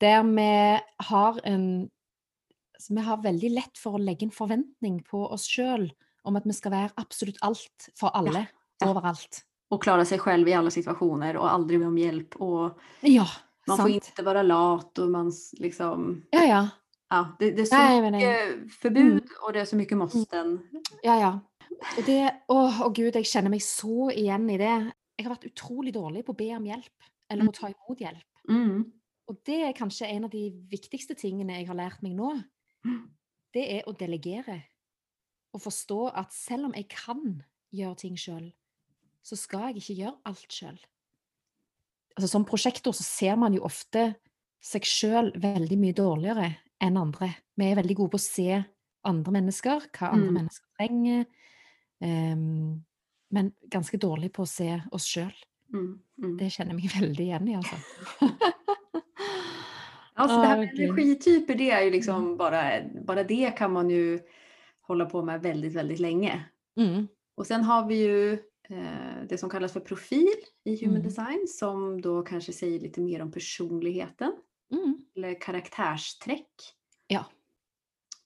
der 0.00 0.22
vi 0.26 0.80
har 1.06 1.40
en 1.44 1.90
Vi 2.90 3.00
har 3.00 3.22
veldig 3.22 3.50
lett 3.54 3.78
for 3.78 3.94
å 3.94 4.02
legge 4.02 4.24
en 4.26 4.34
forventning 4.34 5.04
på 5.06 5.20
oss 5.30 5.44
sjøl 5.46 5.92
om 6.24 6.36
at 6.36 6.42
vi 6.46 6.52
skal 6.52 6.72
være 6.72 6.90
absolutt 6.98 7.38
alt 7.42 7.90
for 7.94 8.10
alle, 8.14 8.48
ja. 8.80 8.88
overalt. 8.88 9.44
Och 9.72 9.82
klara 9.82 10.04
sig 10.04 10.18
själv 10.18 10.48
i 10.48 10.52
alla 10.54 10.70
situationer 10.70 11.36
och 11.36 11.52
aldrig 11.52 11.80
be 11.80 11.86
om 11.86 11.98
hjälp. 11.98 12.36
Och 12.36 12.78
Ja, 13.00 13.26
man 13.66 13.76
får 13.76 13.84
sant. 13.84 13.94
inte 13.94 14.22
vara 14.22 14.42
lat 14.42 14.98
och 14.98 15.08
man 15.08 15.32
liksom... 15.52 16.22
Ja, 16.30 16.44
ja. 16.44 16.68
Ja, 17.08 17.36
det, 17.38 17.50
det 17.50 17.62
är 17.62 17.66
så 17.66 17.76
nej, 17.76 18.10
mycket 18.10 18.72
förbud 18.74 19.28
och 19.42 19.52
det 19.52 19.60
är 19.60 19.64
så 19.64 19.76
mycket 19.76 19.98
måsten. 19.98 20.68
Ja, 21.02 21.20
ja. 21.20 21.40
Det 22.06 22.34
åh, 22.48 22.82
åh 22.82 22.92
gud, 22.92 23.16
jeg 23.16 23.26
kjenner 23.26 23.52
meg 23.52 23.64
så 23.64 24.10
igjen 24.12 24.44
i 24.50 24.58
det. 24.60 24.76
Jeg 25.16 25.26
har 25.26 25.34
vært 25.34 25.48
utrolig 25.50 25.92
dårlig 25.96 26.24
på 26.26 26.32
å 26.32 26.38
be 26.38 26.50
om 26.56 26.68
hjelp, 26.68 27.08
eller 27.32 27.48
å 27.48 27.56
ta 27.56 27.68
imot 27.72 28.00
hjelp. 28.00 28.28
Mm. 28.48 28.84
Og 29.28 29.40
det 29.48 29.58
er 29.66 29.76
kanskje 29.76 30.08
en 30.12 30.28
av 30.28 30.32
de 30.32 30.46
viktigste 30.68 31.16
tingene 31.16 31.58
jeg 31.60 31.68
har 31.68 31.80
lært 31.80 32.04
meg 32.04 32.16
nå. 32.16 32.34
Det 33.56 33.64
er 33.78 33.88
å 33.88 33.96
delegere. 33.96 34.62
Og 35.52 35.64
forstå 35.64 36.00
at 36.12 36.32
selv 36.36 36.68
om 36.70 36.76
jeg 36.76 36.88
kan 36.92 37.40
gjøre 37.72 38.00
ting 38.04 38.20
sjøl, 38.20 38.52
så 39.22 39.36
skal 39.38 39.68
jeg 39.70 39.76
ikke 39.82 39.98
gjøre 40.02 40.16
alt 40.28 40.52
sjøl. 40.52 40.78
Altså, 42.16 42.28
som 42.28 42.44
prosjektor 42.44 42.92
så 42.92 43.02
ser 43.06 43.36
man 43.40 43.54
jo 43.56 43.62
ofte 43.64 44.14
seg 44.62 44.84
sjøl 44.86 45.32
veldig 45.40 45.78
mye 45.80 45.96
dårligere 45.96 46.48
enn 46.82 46.98
andre. 47.00 47.30
Vi 47.56 47.70
er 47.70 47.78
veldig 47.78 47.96
gode 47.96 48.10
på 48.14 48.20
å 48.20 48.24
se 48.26 48.64
andre 49.04 49.32
mennesker, 49.32 49.86
hva 49.96 50.12
andre 50.12 50.28
Mm. 50.28 50.34
mennesker 50.34 50.66
trenger. 50.78 51.26
um, 52.02 52.84
men 53.30 53.52
ganske 53.70 53.96
dårlig 53.98 54.32
på 54.32 54.42
å 54.42 54.48
se 54.48 54.82
oss 54.92 55.04
sjøl. 55.06 55.32
Mm. 55.72 56.00
Mm. 56.22 56.36
Det 56.36 56.50
kjenner 56.50 56.74
jeg 56.74 56.82
meg 56.82 57.00
veldig 57.00 57.24
igjen 57.24 57.48
i, 57.48 57.54
altså. 57.54 57.76
Alltså 60.14 60.36
det 60.40 60.46
här 60.46 60.58
med 60.58 60.80
energityper, 60.80 61.54
det 61.54 61.70
är 61.70 61.82
ju 61.82 61.90
liksom 61.90 62.36
bara, 62.36 62.82
bara 63.06 63.24
det 63.24 63.56
kan 63.56 63.72
man 63.72 63.90
ju 63.90 64.20
hålla 64.80 65.06
på 65.06 65.22
med 65.22 65.42
väldigt, 65.42 65.72
väldigt 65.72 65.98
länge. 66.00 66.44
Mm. 66.76 67.08
Och 67.34 67.46
sen 67.46 67.62
har 67.64 67.86
vi 67.86 67.94
ju 67.94 68.32
eh, 68.32 68.38
det 69.28 69.38
som 69.38 69.50
kallas 69.50 69.72
för 69.72 69.80
profil 69.80 70.28
i 70.64 70.76
human 70.76 70.96
Mm. 70.96 71.02
design 71.08 71.46
som 71.48 72.00
då 72.00 72.22
kanske 72.22 72.52
säger 72.52 72.80
lite 72.80 73.00
mer 73.00 73.22
om 73.22 73.32
personligheten 73.32 74.32
Mm. 74.72 74.98
eller 75.16 75.40
karaktärsträck. 75.40 76.48
Ja. 77.06 77.24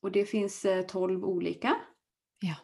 Och 0.00 0.12
det 0.12 0.24
finns 0.24 0.64
eh, 0.64 0.82
12 0.86 1.24
olika. 1.24 1.76
Ja. 2.40 2.54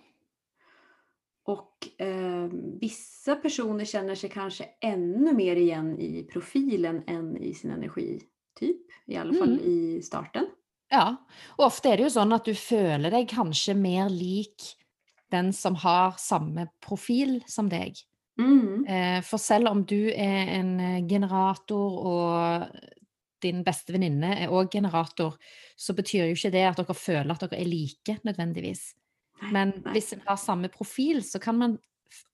Och 1.44 2.00
eh, 2.00 2.48
vissa 2.80 3.36
personer 3.36 3.84
känner 3.84 4.14
sig 4.14 4.30
kanske 4.30 4.64
ännu 4.80 5.32
mer 5.32 5.56
igen 5.56 5.98
i 5.98 6.22
profilen 6.32 7.02
än 7.06 7.36
i 7.36 7.54
sin 7.54 7.70
energityp. 7.70 8.86
I 9.06 9.16
alla 9.16 9.32
fall 9.34 9.52
Mm. 9.52 9.64
i 9.64 10.02
starten. 10.02 10.46
Ja, 10.90 11.16
og 11.58 11.64
ofte 11.66 11.88
er 11.88 11.96
det 11.96 12.02
jo 12.04 12.10
sånn 12.12 12.34
at 12.36 12.44
du 12.44 12.52
føler 12.54 13.10
deg 13.10 13.28
kanskje 13.32 13.72
mer 13.74 14.10
lik 14.12 14.62
den 15.32 15.52
som 15.56 15.74
har 15.82 16.16
samme 16.20 16.68
profil 16.84 17.40
som 17.50 17.68
deg. 17.72 17.96
Mm. 18.40 18.84
Eh, 18.88 19.20
For 19.26 19.40
selv 19.42 19.68
om 19.72 19.82
du 19.84 20.08
er 20.12 20.52
en 20.58 20.74
eh, 20.80 21.00
generator, 21.08 21.98
og 22.06 22.68
din 23.42 23.64
beste 23.66 23.92
venninne 23.92 24.30
er 24.44 24.52
òg 24.54 24.70
generator, 24.72 25.34
så 25.76 25.94
betyr 25.98 26.28
jo 26.30 26.36
ikke 26.36 26.52
det 26.54 26.62
at 26.68 26.78
dere 26.78 26.94
føler 26.96 27.32
at 27.34 27.42
dere 27.42 27.58
er 27.60 27.68
like, 27.68 28.18
nødvendigvis. 28.24 28.92
Men 29.50 29.72
hvis 29.90 30.12
en 30.14 30.22
har 30.28 30.38
samme 30.38 30.68
profil, 30.70 31.24
så 31.26 31.40
kan 31.42 31.58
man 31.58 31.78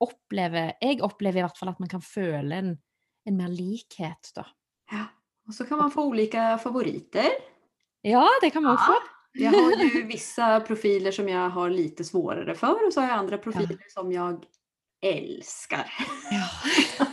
oppleve 0.03 0.75
Jeg 0.83 0.99
opplever 1.07 1.39
i 1.41 1.45
hvert 1.47 1.57
fall 1.57 1.71
at 1.71 1.79
man 1.81 1.89
kan 1.89 2.03
føle 2.05 2.57
en, 2.59 2.73
en 3.27 3.37
mer 3.39 3.49
likhet, 3.49 4.33
da. 4.37 4.45
Ja. 4.93 5.07
Og 5.49 5.55
så 5.57 5.65
kan 5.65 5.79
man 5.81 5.91
få 5.95 6.05
ulike 6.11 6.43
favoriter. 6.61 7.31
Ja, 8.05 8.27
det 8.43 8.51
kan 8.53 8.63
man 8.67 8.77
òg 8.77 8.83
Ja. 8.83 8.91
få. 8.93 9.15
Jag 9.33 9.51
har 9.51 9.85
ju 9.85 10.03
vissa 10.07 10.61
profiler 10.61 11.11
som 11.11 11.29
jag 11.29 11.51
har 11.51 11.71
lite 11.71 12.05
svårare 12.05 12.55
för 12.55 12.87
och 12.87 12.93
så 12.93 13.01
har 13.01 13.09
jag 13.09 13.19
andra 13.19 13.39
profiler 13.39 13.79
som 13.89 14.13
jag 14.13 14.45
älskar. 15.01 15.93
Ja. 16.31 16.49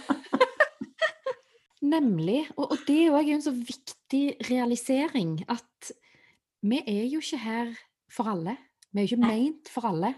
Nemlig. 1.82 2.50
Og, 2.58 2.72
og 2.72 2.78
det 2.88 2.96
er 2.96 3.10
jo 3.12 3.36
en 3.36 3.44
så 3.46 3.52
viktig 3.54 4.38
realisering 4.50 5.44
at 5.48 5.92
vi 6.66 6.82
er 6.82 7.04
jo 7.06 7.22
ikke 7.22 7.42
her 7.44 7.76
for 8.12 8.32
alle. 8.32 8.56
Vi 8.92 9.02
er 9.02 9.06
jo 9.06 9.14
ikke 9.14 9.28
meint 9.28 9.70
for 9.70 9.86
alle. 9.92 10.16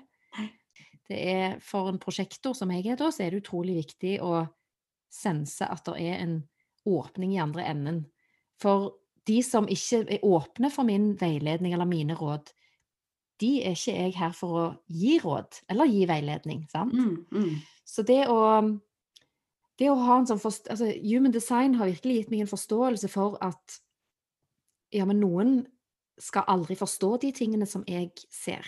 Det 1.07 1.17
er 1.31 1.59
For 1.63 1.87
en 1.89 1.99
prosjektor 1.99 2.55
som 2.55 2.71
jeg 2.75 2.85
er 2.91 2.99
da, 2.99 3.09
så 3.11 3.23
er 3.23 3.31
det 3.31 3.43
utrolig 3.43 3.77
viktig 3.79 4.17
å 4.23 4.45
sense 5.11 5.63
at 5.63 5.85
det 5.87 6.03
er 6.03 6.23
en 6.23 6.41
åpning 6.87 7.35
i 7.35 7.41
andre 7.41 7.63
enden. 7.67 8.01
For 8.59 8.91
de 9.27 9.41
som 9.43 9.67
ikke 9.69 10.03
er 10.17 10.25
åpne 10.25 10.71
for 10.73 10.87
min 10.87 11.11
veiledning 11.19 11.75
eller 11.75 11.89
mine 11.89 12.15
råd, 12.17 12.51
de 13.41 13.51
er 13.61 13.75
ikke 13.77 13.95
jeg 13.95 14.13
her 14.17 14.33
for 14.33 14.59
å 14.59 14.65
gi 14.89 15.17
råd 15.21 15.61
eller 15.69 15.91
gi 15.91 16.05
veiledning. 16.09 16.63
sant? 16.71 16.93
Mm, 16.93 17.25
mm. 17.31 17.55
Så 17.85 18.03
det 18.07 18.23
å, 18.31 18.39
det 19.77 19.91
å 19.91 19.99
ha 20.07 20.19
en 20.19 20.29
sånn 20.29 20.41
forst 20.41 20.71
altså, 20.73 20.89
Human 21.03 21.35
design 21.35 21.77
har 21.77 21.91
virkelig 21.91 22.21
gitt 22.21 22.33
meg 22.33 22.45
en 22.45 22.51
forståelse 22.51 23.11
for 23.13 23.37
at 23.45 23.79
ja, 24.95 25.05
men 25.05 25.19
noen 25.21 25.57
skal 26.17 26.47
aldri 26.49 26.77
forstå 26.79 27.11
de 27.21 27.33
tingene 27.35 27.67
som 27.69 27.83
jeg 27.85 28.09
ser. 28.33 28.65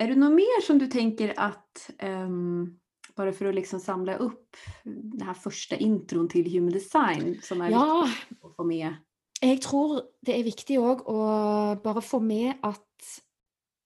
Er 0.00 0.10
det 0.10 0.18
noe 0.18 0.34
mer 0.34 0.64
som 0.66 0.80
du 0.80 0.88
tenker 0.90 1.36
at 1.38 1.84
um 2.02 2.72
bare 3.14 3.34
for 3.34 3.48
å 3.48 3.54
liksom 3.54 3.82
samle 3.82 4.16
opp 4.22 4.58
den 4.84 5.24
her 5.24 5.36
første 5.38 5.78
introen 5.82 6.28
til 6.30 6.48
human 6.50 6.74
design 6.74 7.34
som 7.44 7.62
er 7.62 7.74
Ja, 7.74 7.84
viktig 8.02 8.38
å 8.42 8.54
få 8.56 8.66
med? 8.68 8.96
Jeg 9.44 9.60
tror 9.64 10.00
det 10.24 10.34
er 10.38 10.46
viktig 10.46 10.78
òg 10.80 11.04
å 11.10 11.18
bare 11.84 12.02
få 12.04 12.20
med 12.24 12.60
at 12.64 13.08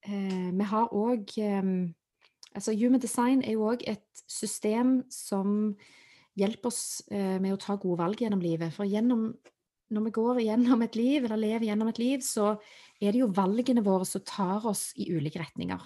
eh, 0.06 0.50
vi 0.54 0.68
har 0.72 0.92
òg 0.94 1.38
eh, 1.42 1.72
Altså, 2.56 2.72
human 2.72 2.98
design 2.98 3.42
er 3.44 3.54
jo 3.54 3.66
òg 3.70 3.82
et 3.86 4.22
system 4.26 5.02
som 5.12 5.76
hjelper 6.38 6.70
oss 6.70 7.02
eh, 7.12 7.36
med 7.38 7.54
å 7.54 7.60
ta 7.60 7.76
gode 7.78 8.00
valg 8.00 8.22
gjennom 8.22 8.40
livet. 8.42 8.72
For 8.74 8.88
gjennom, 8.88 9.28
når 9.94 10.06
vi 10.06 10.12
går 10.16 10.40
gjennom 10.42 10.82
et 10.82 10.96
liv, 10.98 11.26
eller 11.26 11.38
lever 11.38 11.68
gjennom 11.68 11.90
et 11.92 12.00
liv, 12.00 12.24
så 12.24 12.54
er 12.98 13.12
det 13.12 13.22
jo 13.22 13.30
valgene 13.36 13.84
våre 13.84 14.08
som 14.08 14.24
tar 14.26 14.66
oss 14.66 14.88
i 14.98 15.10
ulike 15.12 15.42
retninger. 15.42 15.84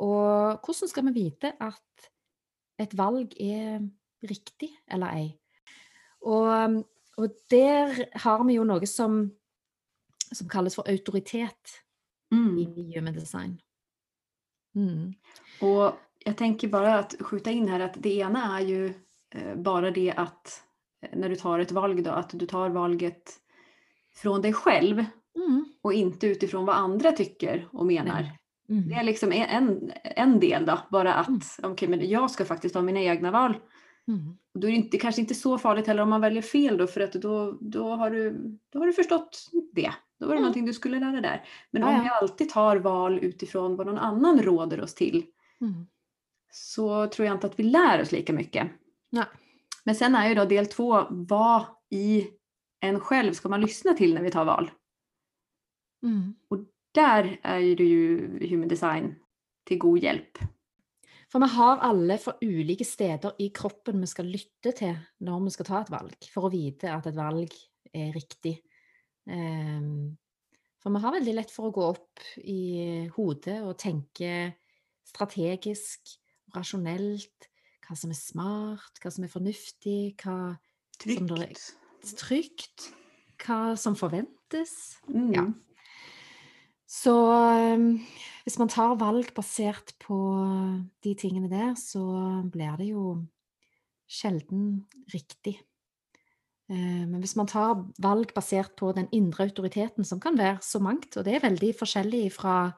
Og 0.00 0.64
hvordan 0.64 0.90
skal 0.90 1.06
vi 1.10 1.26
vite 1.28 1.52
at 1.60 2.10
et 2.80 2.96
valg 2.96 3.36
er 3.36 3.84
riktig 4.26 4.72
eller 4.88 5.20
ei? 5.20 5.28
Og, 6.26 6.80
og 7.20 7.34
der 7.50 7.94
har 8.24 8.44
vi 8.48 8.54
jo 8.58 8.64
noe 8.64 8.86
som, 8.86 9.30
som 10.32 10.48
kalles 10.48 10.74
for 10.78 10.88
autoritet 10.90 11.78
Mm. 12.32 12.58
i 12.62 12.92
human 12.94 13.14
design. 13.14 13.56
Mm. 14.78 15.14
Og 15.66 15.96
jeg 16.24 16.36
tenker 16.38 16.68
bare 16.70 16.92
att 16.98 17.16
skyte 17.20 17.50
inn 17.50 17.68
her 17.68 17.80
at 17.88 17.96
det 18.02 18.12
ene 18.22 18.38
er 18.56 18.66
jo 18.68 18.82
eh, 19.34 19.54
bara 19.56 19.90
det 19.90 20.12
at 20.16 20.60
når 21.16 21.28
du 21.28 21.36
tar 21.40 21.58
et 21.64 21.72
valg 21.74 22.02
da, 22.04 22.18
at 22.20 22.30
du 22.38 22.46
tar 22.46 22.70
valget 22.70 23.38
fra 24.14 24.38
deg 24.38 24.54
selv 24.54 25.06
Mm. 25.36 25.60
og 25.86 25.92
ikke 25.94 26.14
ut 26.32 26.36
utifrån 26.36 26.64
hva 26.66 26.74
andre 26.82 27.12
tykker 27.14 27.68
og 27.72 27.86
mener. 27.86 28.32
Mm. 28.68 28.88
Det 28.88 28.96
er 28.98 29.04
liksom 29.06 29.32
en- 29.32 29.92
en, 30.16 30.38
del 30.40 30.64
da. 30.66 30.86
Bare 30.90 31.14
at 31.20 31.28
Mm. 31.28 31.40
okej, 31.70 31.88
men 31.88 32.00
jeg 32.00 32.30
skal 32.30 32.46
faktisk 32.46 32.74
ha 32.74 32.80
mine 32.82 32.98
egne 33.06 33.30
val. 33.32 33.54
Mm. 34.10 34.36
Då 34.54 34.66
är 34.66 34.70
det 34.70 34.76
inte, 34.76 34.98
kanske 34.98 35.20
inte 35.20 35.34
så 35.34 35.58
farligt 35.58 35.86
heller 35.86 36.02
om 36.02 36.10
man 36.10 36.20
väljer 36.20 36.42
fel 36.42 36.76
då 36.76 36.86
för 36.86 37.00
att 37.00 37.12
då, 37.12 37.58
då, 37.60 37.88
har, 37.88 38.10
du, 38.10 38.30
då 38.70 38.78
har 38.78 38.86
du 38.86 38.92
förstått 38.92 39.50
det. 39.72 39.92
Då 40.18 40.26
var 40.26 40.34
det 40.34 40.38
Mm. 40.38 40.42
någonting 40.42 40.66
du 40.66 40.72
skulle 40.72 41.00
lära 41.00 41.20
där. 41.20 41.44
Men 41.70 41.84
om 41.84 42.02
vi 42.02 42.08
alltid 42.08 42.50
tar 42.50 42.76
val 42.76 43.18
utifrån 43.22 43.76
vad 43.76 43.86
någon 43.86 43.98
annan 43.98 44.42
råder 44.42 44.80
oss 44.80 44.94
till 44.94 45.26
Mm. 45.60 45.86
så 46.52 47.06
tror 47.06 47.26
jag 47.26 47.36
inte 47.36 47.46
att 47.46 47.58
vi 47.58 47.62
lär 47.62 48.02
oss 48.02 48.12
lika 48.12 48.32
mycket. 48.32 48.70
Nej. 49.10 49.24
Men 49.84 49.94
sen 49.94 50.14
är 50.14 50.28
ju 50.28 50.34
då 50.34 50.44
del 50.44 50.66
två, 50.66 51.06
vad 51.10 51.64
i 51.90 52.26
en 52.80 53.00
själv 53.00 53.32
ska 53.32 53.48
man 53.48 53.60
lyssna 53.60 53.94
till 53.94 54.14
när 54.14 54.22
vi 54.22 54.30
tar 54.30 54.44
val? 54.44 54.70
Mm. 56.02 56.34
Där 56.94 57.40
är 57.42 57.76
det 57.76 57.84
ju 57.84 58.28
human 58.48 58.68
design 58.68 59.14
till 59.64 59.78
god 59.78 59.98
hjälp. 59.98 60.38
For 61.30 61.38
vi 61.44 61.46
har 61.52 61.82
alle 61.86 62.16
fra 62.18 62.34
ulike 62.42 62.84
steder 62.86 63.36
i 63.38 63.50
kroppen 63.54 64.00
vi 64.02 64.08
skal 64.10 64.26
lytte 64.26 64.72
til 64.74 64.96
når 65.26 65.44
vi 65.44 65.52
skal 65.54 65.68
ta 65.68 65.82
et 65.84 65.92
valg, 65.92 66.16
for 66.32 66.48
å 66.48 66.52
vite 66.52 66.90
at 66.90 67.06
et 67.06 67.14
valg 67.18 67.52
er 67.94 68.10
riktig. 68.16 68.56
Ehm, 69.30 70.16
for 70.82 70.90
vi 70.90 71.02
har 71.04 71.14
veldig 71.14 71.34
lett 71.36 71.52
for 71.54 71.68
å 71.68 71.74
gå 71.76 71.84
opp 71.92 72.24
i 72.42 73.06
hodet 73.14 73.60
og 73.62 73.78
tenke 73.78 74.56
strategisk, 75.06 76.16
rasjonelt, 76.56 77.46
hva 77.86 77.96
som 77.98 78.10
er 78.10 78.18
smart, 78.18 78.98
hva 79.02 79.12
som 79.14 79.26
er 79.26 79.32
fornuftig, 79.32 80.16
hva 80.22 80.58
Som 81.00 81.26
det 81.26 81.48
er- 81.50 82.16
trygt, 82.16 82.90
hva 83.38 83.76
som 83.78 83.94
forventes. 83.94 84.98
Mm. 85.08 85.34
Ja. 85.34 85.46
Så 86.90 87.14
um, 87.14 87.90
hvis 88.42 88.58
man 88.58 88.70
tar 88.72 88.96
valg 88.98 89.30
basert 89.36 89.94
på 90.02 90.18
de 91.04 91.14
tingene 91.14 91.50
der, 91.52 91.76
så 91.78 92.02
blir 92.50 92.74
det 92.80 92.90
jo 92.90 93.04
sjelden 94.10 94.88
riktig. 95.12 95.60
Eh, 96.70 97.06
Men 97.06 97.20
hvis 97.22 97.36
man 97.38 97.46
tar 97.46 97.84
valg 98.02 98.34
basert 98.34 98.74
på 98.78 98.92
den 98.96 99.08
indre 99.12 99.46
autoriteten, 99.46 100.04
som 100.04 100.20
kan 100.20 100.38
være 100.38 100.58
så 100.62 100.82
mangt, 100.82 101.16
og 101.16 101.24
det 101.24 101.36
er 101.36 101.46
veldig 101.46 101.74
forskjellig 101.78 102.32
fra 102.34 102.72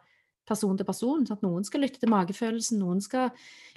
person 0.48 0.76
til 0.76 0.86
person 0.86 1.26
Sånn 1.26 1.38
at 1.38 1.44
Noen 1.44 1.64
skal 1.64 1.84
lytte 1.84 2.00
til 2.02 2.10
magefølelsen, 2.10 2.80
noen 2.82 3.00
skal 3.00 3.30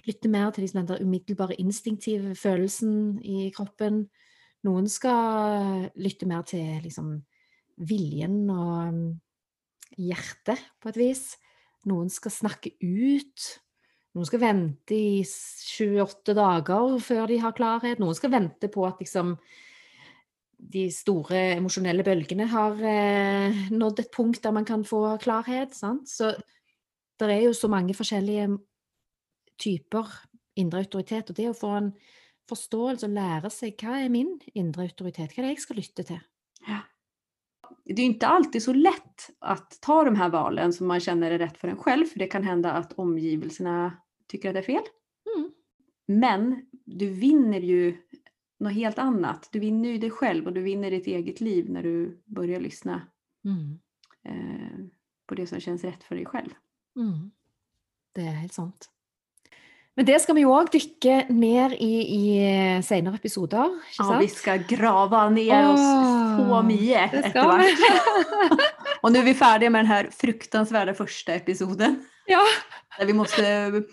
lytte 0.08 0.32
mer 0.32 0.52
til 0.52 0.66
liksom, 0.66 0.86
den 0.88 1.06
umiddelbare 1.06 1.60
instinktive 1.62 2.36
følelsen 2.36 3.22
i 3.24 3.52
kroppen. 3.56 4.08
Noen 4.66 4.90
skal 4.90 5.92
lytte 5.96 6.26
mer 6.26 6.42
til 6.42 6.82
liksom, 6.84 7.20
viljen 7.78 8.50
og 8.50 9.16
hjertet, 9.98 10.62
på 10.82 10.92
et 10.92 11.00
vis. 11.00 11.24
Noen 11.90 12.10
skal 12.14 12.34
snakke 12.34 12.74
ut. 12.82 13.46
Noen 14.16 14.28
skal 14.28 14.42
vente 14.42 14.96
i 14.96 15.22
28 15.26 16.36
dager 16.38 16.98
før 17.04 17.30
de 17.32 17.40
har 17.44 17.56
klarhet. 17.56 18.02
Noen 18.02 18.18
skal 18.18 18.34
vente 18.34 18.70
på 18.72 18.86
at 18.88 19.02
liksom 19.04 19.36
de 20.56 20.86
store 20.94 21.42
emosjonelle 21.58 22.06
bølgene 22.08 22.48
har 22.50 22.80
eh, 22.80 23.66
nådd 23.76 24.02
et 24.02 24.14
punkt 24.14 24.42
der 24.42 24.56
man 24.56 24.68
kan 24.68 24.86
få 24.88 25.04
klarhet. 25.22 25.76
Sant? 25.76 26.08
Så 26.10 26.32
det 27.20 27.32
er 27.32 27.44
jo 27.46 27.54
så 27.56 27.70
mange 27.72 27.96
forskjellige 27.98 28.48
typer 29.62 30.10
indre 30.60 30.86
autoritet. 30.86 31.30
Og 31.30 31.38
det 31.38 31.52
å 31.52 31.58
få 31.58 31.76
en 31.78 31.92
forståelse 32.50 33.10
og 33.10 33.16
lære 33.18 33.52
seg 33.54 33.78
hva 33.82 34.00
er 34.04 34.12
min 34.14 34.36
indre 34.54 34.88
autoritet, 34.88 35.34
hva 35.34 35.42
er 35.44 35.50
det 35.50 35.56
jeg 35.58 35.66
skal 35.66 35.82
lytte 35.82 36.08
til? 36.08 36.22
Det 37.86 38.02
är 38.02 38.06
inte 38.06 38.28
alltid 38.28 38.64
så 38.64 38.74
lätt 38.74 39.30
att 39.40 39.82
ta 39.82 40.04
de 40.04 40.16
här 40.16 40.30
valen 40.30 40.74
som 40.74 40.88
man 40.88 41.00
känner 41.00 41.32
är 41.32 41.38
rätt 41.40 41.58
för 41.58 41.68
en 41.68 41.78
själv, 41.78 42.06
för 42.06 42.20
det 42.20 42.28
kan 42.28 42.44
hända 42.44 42.72
att 42.72 42.94
omgivelserna 42.94 43.98
tycker 44.28 44.50
att 44.50 44.56
det 44.56 44.60
är 44.60 44.64
fel. 44.64 44.84
Mm. 45.36 45.52
Men 46.06 46.66
du 46.86 47.10
vinner 47.10 47.60
ju 47.60 47.98
något 48.60 48.74
helt 48.74 49.00
annat. 49.00 49.50
Du 49.52 49.60
vinner 49.60 49.90
ju 49.90 49.98
dig 49.98 50.12
själv 50.12 50.46
och 50.46 50.54
du 50.54 50.62
vinner 50.62 50.92
ditt 50.92 51.08
eget 51.08 51.42
liv 51.42 51.70
när 51.70 51.84
du 51.84 52.22
börjar 52.26 52.60
lyssna 52.60 53.02
Mm. 53.46 53.80
eh, 54.24 54.86
på 55.28 55.36
det 55.36 55.48
som 55.48 55.60
känns 55.60 55.84
rätt 55.84 56.04
för 56.04 56.16
dig 56.16 56.26
själv. 56.26 56.50
Mm. 56.96 57.32
Det 58.16 58.22
er 58.22 58.32
helt 58.32 58.54
sant. 58.54 58.90
Men 59.96 60.06
det 60.06 60.20
skal 60.22 60.36
vi 60.36 60.42
jo 60.42 60.52
òg 60.52 60.72
dykke 60.72 61.26
ned 61.30 61.72
i 61.80 61.94
i 62.16 62.24
senere 62.84 63.16
episoder. 63.16 63.78
ikke 63.92 64.04
Ja, 64.04 64.18
vi 64.20 64.28
ska 64.28 64.56
grava 64.58 65.30
ner 65.30 65.70
oss 65.74 65.80
så 66.36 66.62
mye 66.68 67.06
etter 67.08 67.32
hvert. 67.32 67.42
Og 67.46 67.50
nå 67.50 67.60
er 67.60 68.60
vi. 68.60 68.72
Och 69.06 69.12
nu 69.12 69.20
är 69.20 69.24
vi 69.24 69.34
färdiga 69.34 69.70
med 69.70 69.80
den 69.80 69.92
här 69.92 70.10
første 70.12 70.94
första 70.94 71.34
episoden. 71.34 72.06
ja. 72.28 72.42
Der 72.98 73.06
vi 73.06 73.14
måtte 73.14 73.84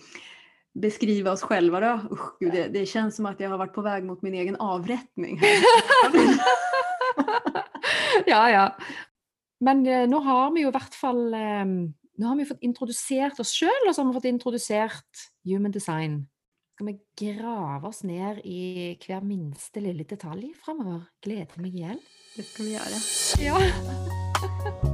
beskrive 0.81 1.29
oss 1.29 1.41
selv. 1.47 1.71
Da. 1.71 1.99
Usch, 2.11 2.39
gud, 2.39 2.51
det, 2.53 2.67
det 2.73 2.85
kjennes 2.89 3.15
som 3.15 3.25
at 3.25 3.39
jeg 3.39 3.49
har 3.49 3.59
vært 3.59 3.75
på 3.75 3.83
vei 3.83 4.01
mot 4.01 4.21
min 4.23 4.33
egen 4.33 4.55
avretning. 4.59 5.39
Ja, 8.25 8.49
ja. 8.49 8.63
Men 9.63 9.85
eh, 9.87 10.07
nå 10.09 10.19
har 10.23 10.51
vi 10.53 10.63
jo 10.63 10.71
i 10.71 10.75
hvert 10.75 10.95
fall 10.97 11.33
eh, 11.33 11.65
Nå 12.13 12.29
har 12.29 12.37
vi 12.37 12.45
fått 12.45 12.61
introdusert 12.65 13.39
oss 13.41 13.53
sjøl, 13.57 13.87
og 13.87 13.93
så 13.93 14.01
har 14.01 14.09
vi 14.11 14.17
fått 14.19 14.29
introdusert 14.29 15.23
human 15.49 15.73
design. 15.73 16.19
Skal 16.73 16.87
vi 16.87 16.93
grave 17.37 17.87
oss 17.87 18.01
ned 18.03 18.39
i 18.49 18.95
hver 19.05 19.21
minste 19.21 19.83
lille 19.83 20.07
detalj 20.09 20.49
framover? 20.65 21.05
Gleder 21.21 21.61
meg 21.61 21.77
i 21.77 21.83
hjel. 21.85 22.01
Det 22.33 22.47
skal 22.47 22.65
vi 22.65 22.73
gjøre. 22.73 23.03
Ja. 23.45 24.89